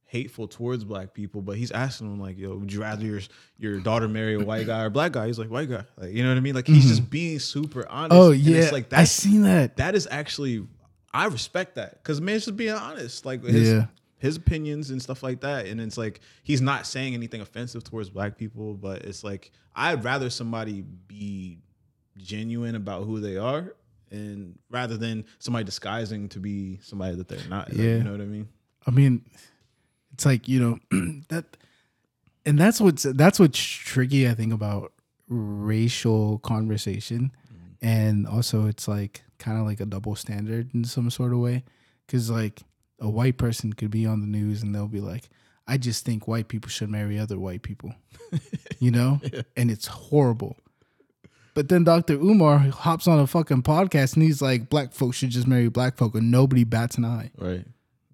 [0.07, 3.21] hateful towards black people, but he's asking him like, "Yo, would you rather your
[3.59, 6.13] your daughter marry a white guy or a black guy?" He's like, "White guy." Like,
[6.13, 6.57] you know what I mean?
[6.57, 7.11] Like he's just mm-hmm.
[7.11, 8.21] being super honest.
[8.21, 9.77] Oh And yeah, it's like I that's seen that.
[9.77, 10.67] that is actually
[11.13, 13.87] I respect that because man's just being honest, like his Yeah.
[14.19, 15.67] His opinions and stuff like that.
[15.67, 20.05] And it's like he's not saying anything offensive towards black people, but it's like I'd
[20.05, 21.59] rather somebody be
[22.17, 23.75] genuine about who they are,
[24.11, 27.71] and rather than somebody disguising to be somebody that they're not.
[27.71, 27.97] Like, Yeah.
[27.97, 28.49] you know what I mean?
[28.87, 29.25] I mean,
[30.13, 30.79] it's like you know
[31.29, 31.57] that,
[32.47, 34.29] and that's what's that's what's tricky.
[34.29, 34.93] I think about
[35.29, 37.87] racial conversation, mm-hmm.
[37.87, 41.65] and also it's like kind of like a double standard in some sort of way,
[42.07, 42.63] because like
[43.05, 45.29] a white person could be on the news and they'll be like,
[45.67, 47.95] "I just think white people should marry other white people,"
[48.81, 49.21] you know,
[49.57, 50.57] and it's horrible.
[51.55, 52.15] But then Dr.
[52.15, 55.97] Umar hops on a fucking podcast and he's like, "Black folks should just marry black
[55.97, 57.65] folk," and nobody bats an eye Right.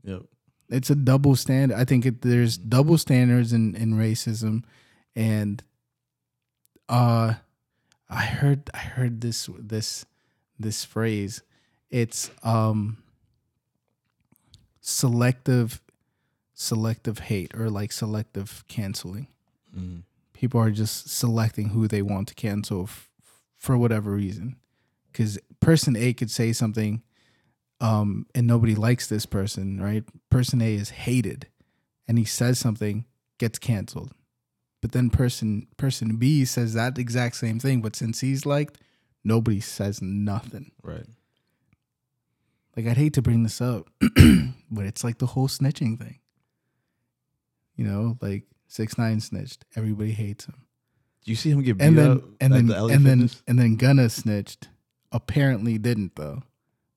[0.04, 0.22] Yep.
[0.70, 1.78] it's a double standard.
[1.78, 4.64] I think it, there's double standards in, in racism,
[5.16, 5.62] and
[6.88, 7.34] uh,
[8.08, 10.04] I heard I heard this this
[10.58, 11.42] this phrase.
[11.90, 12.98] It's um
[14.80, 15.80] selective
[16.54, 19.28] selective hate or like selective canceling.
[19.74, 20.02] Mhm.
[20.34, 23.08] People are just selecting who they want to cancel f-
[23.56, 24.56] for whatever reason.
[25.10, 27.02] Because person A could say something
[27.80, 30.04] um, and nobody likes this person, right?
[30.28, 31.46] Person A is hated,
[32.06, 33.06] and he says something,
[33.38, 34.12] gets canceled.
[34.82, 38.76] But then person person B says that exact same thing, but since he's liked,
[39.24, 40.72] nobody says nothing.
[40.82, 41.06] Right.
[42.76, 43.88] Like I'd hate to bring this up,
[44.70, 46.18] but it's like the whole snitching thing.
[47.76, 50.54] You know, like six nine snitched, everybody hates him,
[51.24, 53.58] Do you see him get beat and then up and then the and then and
[53.58, 54.68] then Gunna snitched.
[55.12, 56.42] Apparently didn't though,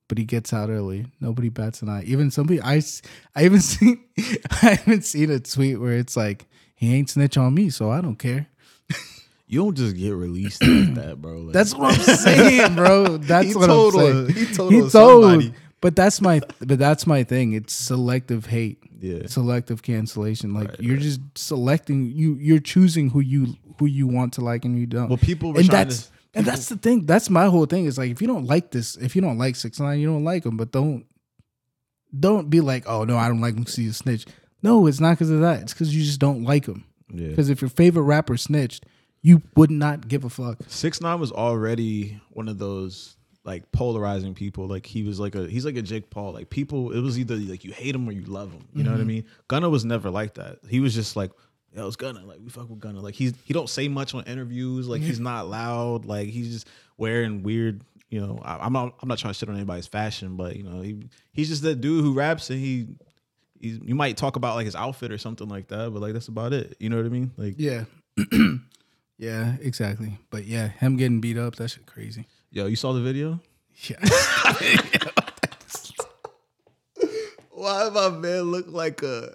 [0.06, 1.06] but he gets out early.
[1.20, 2.04] Nobody bats an eye.
[2.04, 2.80] Even somebody I
[3.34, 4.04] I even seen
[4.62, 6.46] I haven't seen a tweet where it's like
[6.76, 8.46] he ain't snitch on me, so I don't care.
[9.48, 11.38] you don't just get released like that, bro.
[11.38, 13.16] Like, That's what I'm saying, bro.
[13.16, 14.16] That's what I'm saying.
[14.16, 15.54] on- he told he told, somebody.
[15.84, 17.52] But that's my but that's my thing.
[17.52, 19.26] It's selective hate, yeah.
[19.26, 20.54] selective cancellation.
[20.54, 21.02] Like Right, you're right.
[21.02, 22.36] just selecting you.
[22.40, 25.10] You're choosing who you who you want to like and you don't.
[25.10, 26.12] Well, people were and trying that's to.
[26.36, 27.04] and that's the thing.
[27.04, 27.84] That's my whole thing.
[27.84, 30.24] Is like if you don't like this, if you don't like six nine, you don't
[30.24, 30.56] like him.
[30.56, 31.04] But don't
[32.18, 34.24] don't be like, oh no, I don't like him because he's a snitch.
[34.62, 35.60] No, it's not because of that.
[35.60, 36.86] It's because you just don't like him.
[37.12, 37.28] Yeah.
[37.28, 38.86] Because if your favorite rapper snitched,
[39.20, 40.60] you would not give a fuck.
[40.66, 44.66] Six nine was already one of those like polarizing people.
[44.66, 46.32] Like he was like a he's like a Jake Paul.
[46.32, 48.66] Like people, it was either like you hate him or you love him.
[48.74, 49.08] You know what I mm-hmm.
[49.08, 49.24] mean?
[49.48, 50.58] Gunna was never like that.
[50.68, 51.30] He was just like,
[51.76, 52.24] yo, it's Gunna.
[52.24, 53.00] Like we fuck with Gunna.
[53.00, 54.88] Like he's he don't say much on interviews.
[54.88, 56.06] Like he's not loud.
[56.06, 57.82] Like he's just wearing weird.
[58.08, 60.62] You know, I, I'm not I'm not trying to shit on anybody's fashion, but you
[60.62, 62.88] know he he's just that dude who raps and he.
[63.60, 66.28] He's, you might talk about like his outfit or something like that, but like that's
[66.28, 66.76] about it.
[66.80, 67.30] You know what I mean?
[67.38, 67.84] Like, Yeah.
[69.16, 70.18] yeah, exactly.
[70.28, 72.26] But yeah, him getting beat up, that shit crazy.
[72.54, 73.40] Yo, you saw the video?
[73.88, 73.96] Yeah.
[77.50, 79.34] Why my man look like a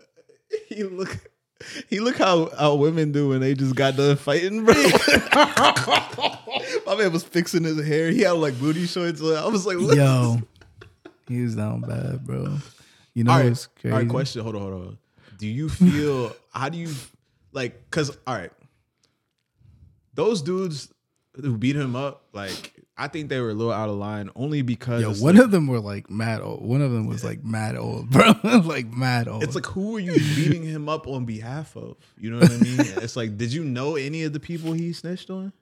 [0.70, 1.18] he look
[1.90, 4.74] he look how how women do when they just got done fighting, bro.
[6.86, 8.10] my man was fixing his hair.
[8.12, 9.22] He had like booty shorts.
[9.22, 9.36] on.
[9.36, 9.98] I was like, what?
[9.98, 10.40] Yo.
[11.28, 12.58] He was down bad, bro.
[13.14, 13.94] You know all right, it's crazy.
[13.94, 14.10] all right.
[14.10, 14.44] Question.
[14.44, 14.98] Hold on, hold on.
[15.38, 16.34] Do you feel?
[16.54, 16.94] how do you
[17.52, 17.92] like?
[17.92, 18.52] Cause all right,
[20.14, 20.94] those dudes
[21.36, 24.62] who beat him up, like I think they were a little out of line, only
[24.62, 26.62] because Yo, one like, of them were like mad old.
[26.64, 28.34] One of them was like mad old, bro.
[28.43, 29.41] like mad old.
[29.41, 31.95] It's like who are you beating him up on behalf of?
[32.18, 32.80] You know what I mean?
[32.80, 35.54] it's like, did you know any of the people he snitched on?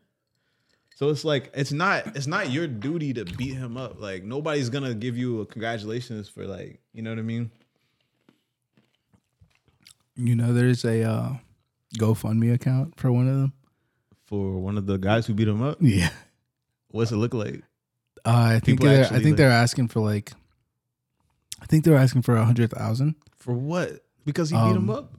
[0.96, 4.02] So it's like it's not it's not your duty to beat him up.
[4.02, 7.52] Like nobody's gonna give you a congratulations for like you know what I mean.
[10.16, 11.34] you know, there's a uh,
[12.00, 13.54] GoFundMe account for one of them.
[14.26, 16.10] For one of the guys who beat him up, Yeah.
[16.98, 17.62] What's it look like?
[18.26, 20.34] Uh, I think People they're, I actually, think like- they're asking for like,
[21.62, 23.16] I think they're asking for a hundred thousand.
[23.38, 24.04] For what?
[24.26, 25.14] Because he beat him Um, up.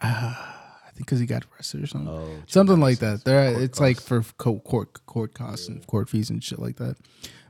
[0.00, 2.08] Uh, I think because he got arrested or something.
[2.12, 3.24] Oh, something like that.
[3.24, 6.76] They're Court it's like for co- court court costs and court fees and shit like
[6.76, 6.96] that.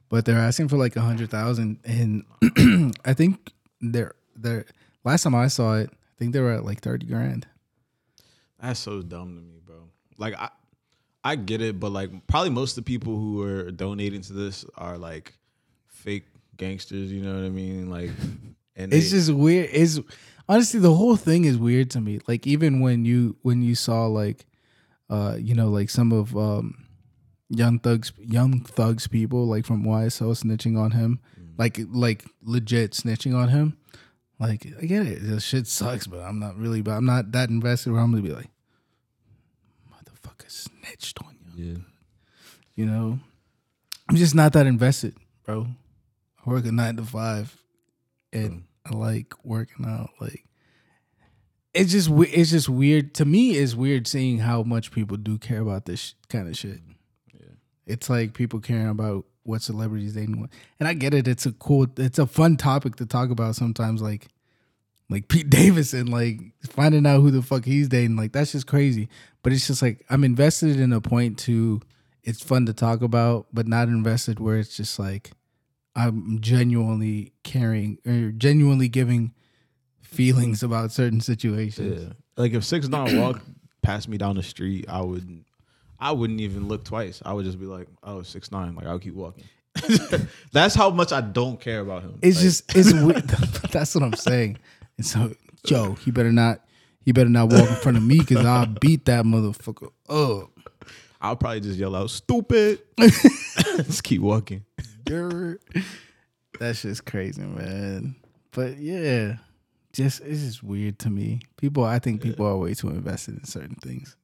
[0.08, 2.24] But they're asking for like a hundred thousand, and
[3.04, 4.66] I think they're they're
[5.04, 7.46] last time I saw it, I think they were at like thirty grand.
[8.60, 9.88] That's so dumb to me, bro.
[10.18, 10.50] Like I
[11.24, 14.64] I get it, but like probably most of the people who are donating to this
[14.76, 15.34] are like
[15.88, 16.24] fake
[16.56, 17.88] gangsters, you know what I mean?
[17.90, 18.10] Like
[18.76, 19.68] and It's they- just weird.
[19.72, 20.00] It's
[20.48, 22.20] honestly the whole thing is weird to me.
[22.26, 24.46] Like even when you when you saw like,
[25.10, 26.86] uh, you know, like some of um
[27.48, 31.20] young thugs, young thugs people like from YSL snitching on him,
[31.58, 33.76] like like legit snitching on him.
[34.40, 37.48] Like I get it, this shit sucks, but I'm not really, but I'm not that
[37.48, 37.92] invested.
[37.92, 38.48] Where I'm gonna be like,
[40.43, 41.64] motherfucker snitched on you.
[41.64, 41.78] Yeah.
[42.74, 43.18] You know,
[44.09, 45.14] I'm just not that invested,
[45.45, 45.66] bro.
[46.45, 47.57] I work a nine to five,
[48.32, 50.11] and I like working out.
[50.20, 50.45] Like,
[51.74, 53.53] it's just it's just weird to me.
[53.53, 56.80] It's weird seeing how much people do care about this sh- kind of shit.
[56.82, 57.38] Mm-hmm.
[57.38, 57.55] Yeah.
[57.86, 60.47] It's like people caring about what celebrities they know,
[60.80, 61.28] and I get it.
[61.28, 64.01] It's a cool, it's a fun topic to talk about sometimes.
[64.01, 64.28] Like,
[65.11, 66.40] like Pete Davidson, like
[66.70, 69.09] finding out who the fuck he's dating, like that's just crazy.
[69.43, 71.80] But it's just like I'm invested in a point to
[72.22, 75.32] it's fun to talk about, but not invested where it's just like
[75.95, 79.32] I'm genuinely caring or genuinely giving
[80.01, 82.03] feelings about certain situations.
[82.03, 82.12] Yeah.
[82.36, 83.43] Like if six nine walked
[83.82, 85.45] past me down the street, I would
[85.99, 87.22] I wouldn't even look twice.
[87.24, 88.74] I would just be like, oh, six nine.
[88.74, 89.45] Like I'll keep walking.
[90.53, 92.18] That's how much I don't care about him.
[92.22, 94.59] It's Like, just it's that's what I'm saying.
[94.99, 95.34] And so,
[95.64, 96.61] Joe, he better not
[97.05, 100.50] he better not walk in front of me because I'll beat that motherfucker up.
[101.20, 102.80] I'll probably just yell out, stupid.
[102.98, 104.64] just keep walking.
[105.05, 105.59] Grr.
[106.59, 108.16] That's just crazy, man.
[108.50, 109.36] But yeah,
[109.92, 111.40] just it's just weird to me.
[111.57, 114.16] People, I think people are way too invested in certain things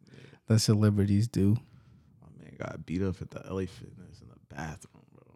[0.47, 1.57] that celebrities do.
[2.21, 5.35] My man got beat up at the LA Fitness in the bathroom, bro.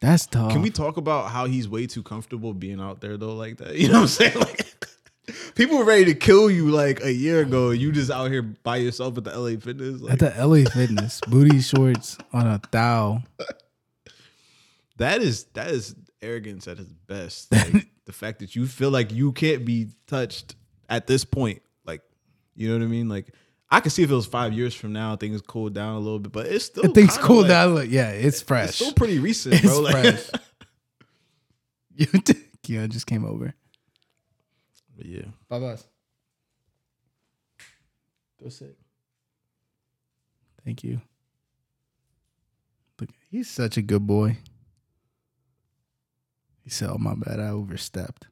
[0.00, 0.52] That's tough.
[0.52, 3.74] Can we talk about how he's way too comfortable being out there though, like that?
[3.78, 4.38] You know what I'm saying?
[4.38, 4.77] Like
[5.54, 7.70] people were ready to kill you like a year ago.
[7.70, 10.00] You just out here by yourself at the LA Fitness.
[10.00, 13.22] Like, at the LA Fitness booty shorts on a thou?
[14.96, 17.52] that is that is arrogance at its best.
[17.52, 20.54] Like the fact that you feel like you can't be touched
[20.88, 21.62] at this point.
[21.84, 22.02] Like,
[22.56, 23.08] you know what I mean?
[23.08, 23.32] Like
[23.70, 26.18] I could see if it was five years from now, things cooled down a little
[26.18, 27.74] bit, but it's still Things kinda cool like- down.
[27.74, 28.68] Like, yeah, it's fresh.
[28.70, 29.80] It's still pretty recent, It's bro.
[29.80, 30.30] Like, fresh.
[32.66, 33.54] You just came over.
[34.98, 35.26] But yeah.
[35.48, 35.76] Bye bye.
[38.42, 38.76] Go sit.
[40.64, 41.00] Thank you.
[43.00, 44.38] Look, he's such a good boy.
[46.62, 48.26] He said, "Oh my bad, I overstepped.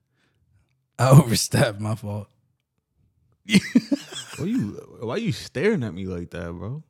[0.99, 1.81] I overstepped.
[1.81, 2.29] My fault."
[4.39, 6.83] Why you why you staring at me like that, bro?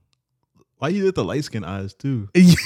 [0.78, 2.28] Why you did the light skin eyes too?
[2.34, 2.56] you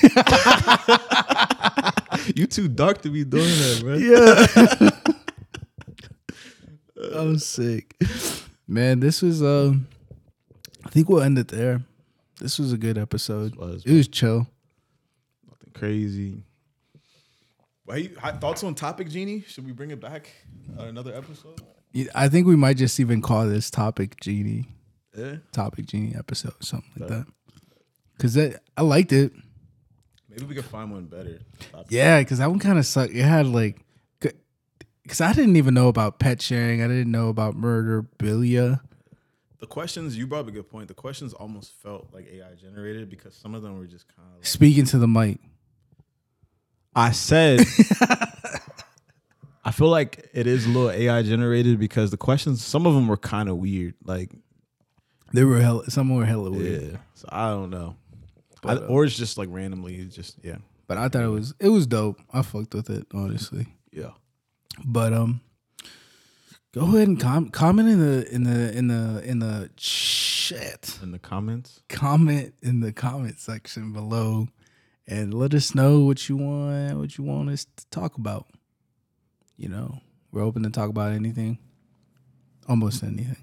[2.46, 3.94] too dark to be doing that, bro.
[3.96, 4.46] yeah.
[7.14, 7.96] I'm sick,
[8.68, 9.00] man.
[9.00, 9.86] This was um,
[10.84, 11.82] I think we'll end it there.
[12.40, 13.54] This was a good episode.
[13.56, 14.46] Was, It was chill.
[15.48, 16.42] Nothing crazy.
[17.88, 19.42] Hi- thoughts on topic, Genie?
[19.48, 20.30] Should we bring it back
[20.78, 21.60] on another episode?
[22.14, 24.68] I think we might just even call this topic genie,
[25.16, 25.36] Yeah.
[25.50, 27.26] topic genie episode, something like that.
[28.20, 29.32] Cause that, I liked it.
[30.28, 31.40] Maybe we could find one better.
[31.88, 33.12] Yeah, cause that one kind of sucked.
[33.12, 33.80] It had like,
[35.10, 36.82] c- cause I didn't even know about pet sharing.
[36.82, 38.80] I didn't know about murder, bilia.
[39.58, 40.88] The questions you brought up a good point.
[40.88, 44.36] The questions almost felt like AI generated because some of them were just kind of.
[44.38, 45.38] Like, Speaking to the mic.
[46.96, 47.60] I said.
[49.62, 53.06] I feel like it is a little AI generated because the questions, some of them
[53.08, 53.94] were kind of weird.
[54.04, 54.30] Like,
[55.34, 56.92] They were hella, some were hella weird.
[56.92, 56.96] yeah.
[57.14, 57.96] So I don't know.
[58.14, 60.56] I, But, uh, or it's just like randomly, it's just yeah,
[60.86, 62.18] But I thought it was, it was dope.
[62.32, 63.66] I fucked with it, honestly.
[63.92, 64.10] yeah.
[64.84, 65.40] But um,
[66.72, 70.98] go ahead and com- comment in the in the in the in the shit.
[71.02, 74.48] In the comments, Comment in the comment section below,
[75.06, 76.98] and let us know what you want.
[76.98, 78.46] What you want us to talk about.
[79.56, 79.98] You know,
[80.32, 81.58] we're open to talk about anything,
[82.68, 83.36] almost anything.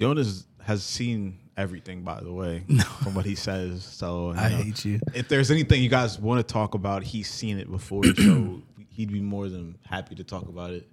[0.00, 2.64] Jonas has seen everything, by the way,
[3.02, 3.84] from what he says.
[3.84, 5.00] So I know, hate you.
[5.14, 8.62] if there's anything you guys want to talk about, he's seen it before, so
[8.94, 10.88] he'd be more than happy to talk about it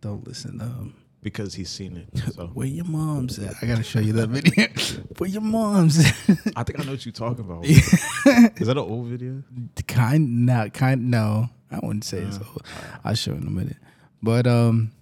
[0.00, 0.94] Don't listen to him.
[1.22, 2.18] because he's seen it.
[2.34, 3.54] So Where your mom's at?
[3.62, 4.68] I gotta show you that video.
[5.18, 6.14] Where your mom's at?
[6.56, 7.64] I think I know what you're talking about.
[7.64, 9.42] Is that an old video?
[9.86, 12.62] kind not kind no i wouldn't say it's old.
[13.04, 13.76] i'll show in a minute
[14.22, 14.92] but um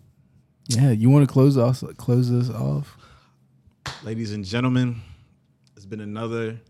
[0.69, 2.97] yeah you want to close us close this off
[4.05, 5.01] Ladies and gentlemen,
[5.77, 6.61] it's been another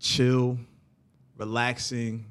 [0.00, 0.56] chill,
[1.36, 2.24] relaxing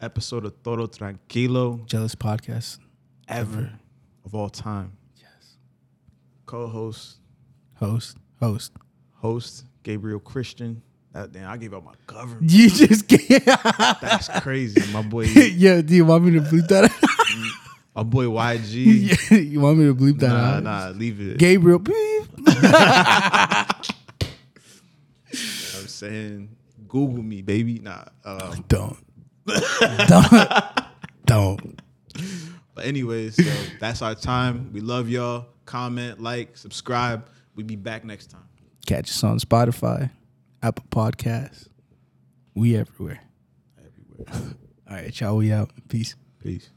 [0.00, 2.78] episode of Todo Tranquilo jealous podcast
[3.26, 3.72] ever
[4.24, 4.92] of all time.
[5.16, 5.56] yes
[6.46, 7.18] Co-host,
[7.74, 8.72] host host
[9.14, 10.82] host Gabriel Christian.
[11.12, 12.50] That damn, I gave up my government.
[12.52, 13.44] you just can't
[14.00, 14.80] That's crazy.
[14.92, 15.22] My boy,
[15.56, 16.92] yeah do you want me to bleep that out?
[17.96, 19.30] my boy YG.
[19.30, 21.38] yeah, you want me to bleep that Nah, out nah, leave it.
[21.38, 21.94] gabriel beep.
[21.94, 22.60] You know
[25.32, 27.80] what I'm saying Google me, baby.
[27.80, 28.04] Nah.
[28.24, 28.96] Um, Don't.
[30.06, 30.84] Don't.
[31.26, 31.82] Don't.
[32.74, 34.70] but anyways, so that's our time.
[34.72, 35.46] We love y'all.
[35.66, 37.28] Comment, like, subscribe.
[37.54, 38.48] We be back next time.
[38.86, 40.10] Catch us on Spotify,
[40.62, 41.68] Apple Podcasts.
[42.54, 43.20] We everywhere.
[43.78, 44.54] Everywhere.
[44.88, 45.36] All right, y'all.
[45.36, 45.70] We out.
[45.88, 46.16] Peace.
[46.42, 46.70] Peace.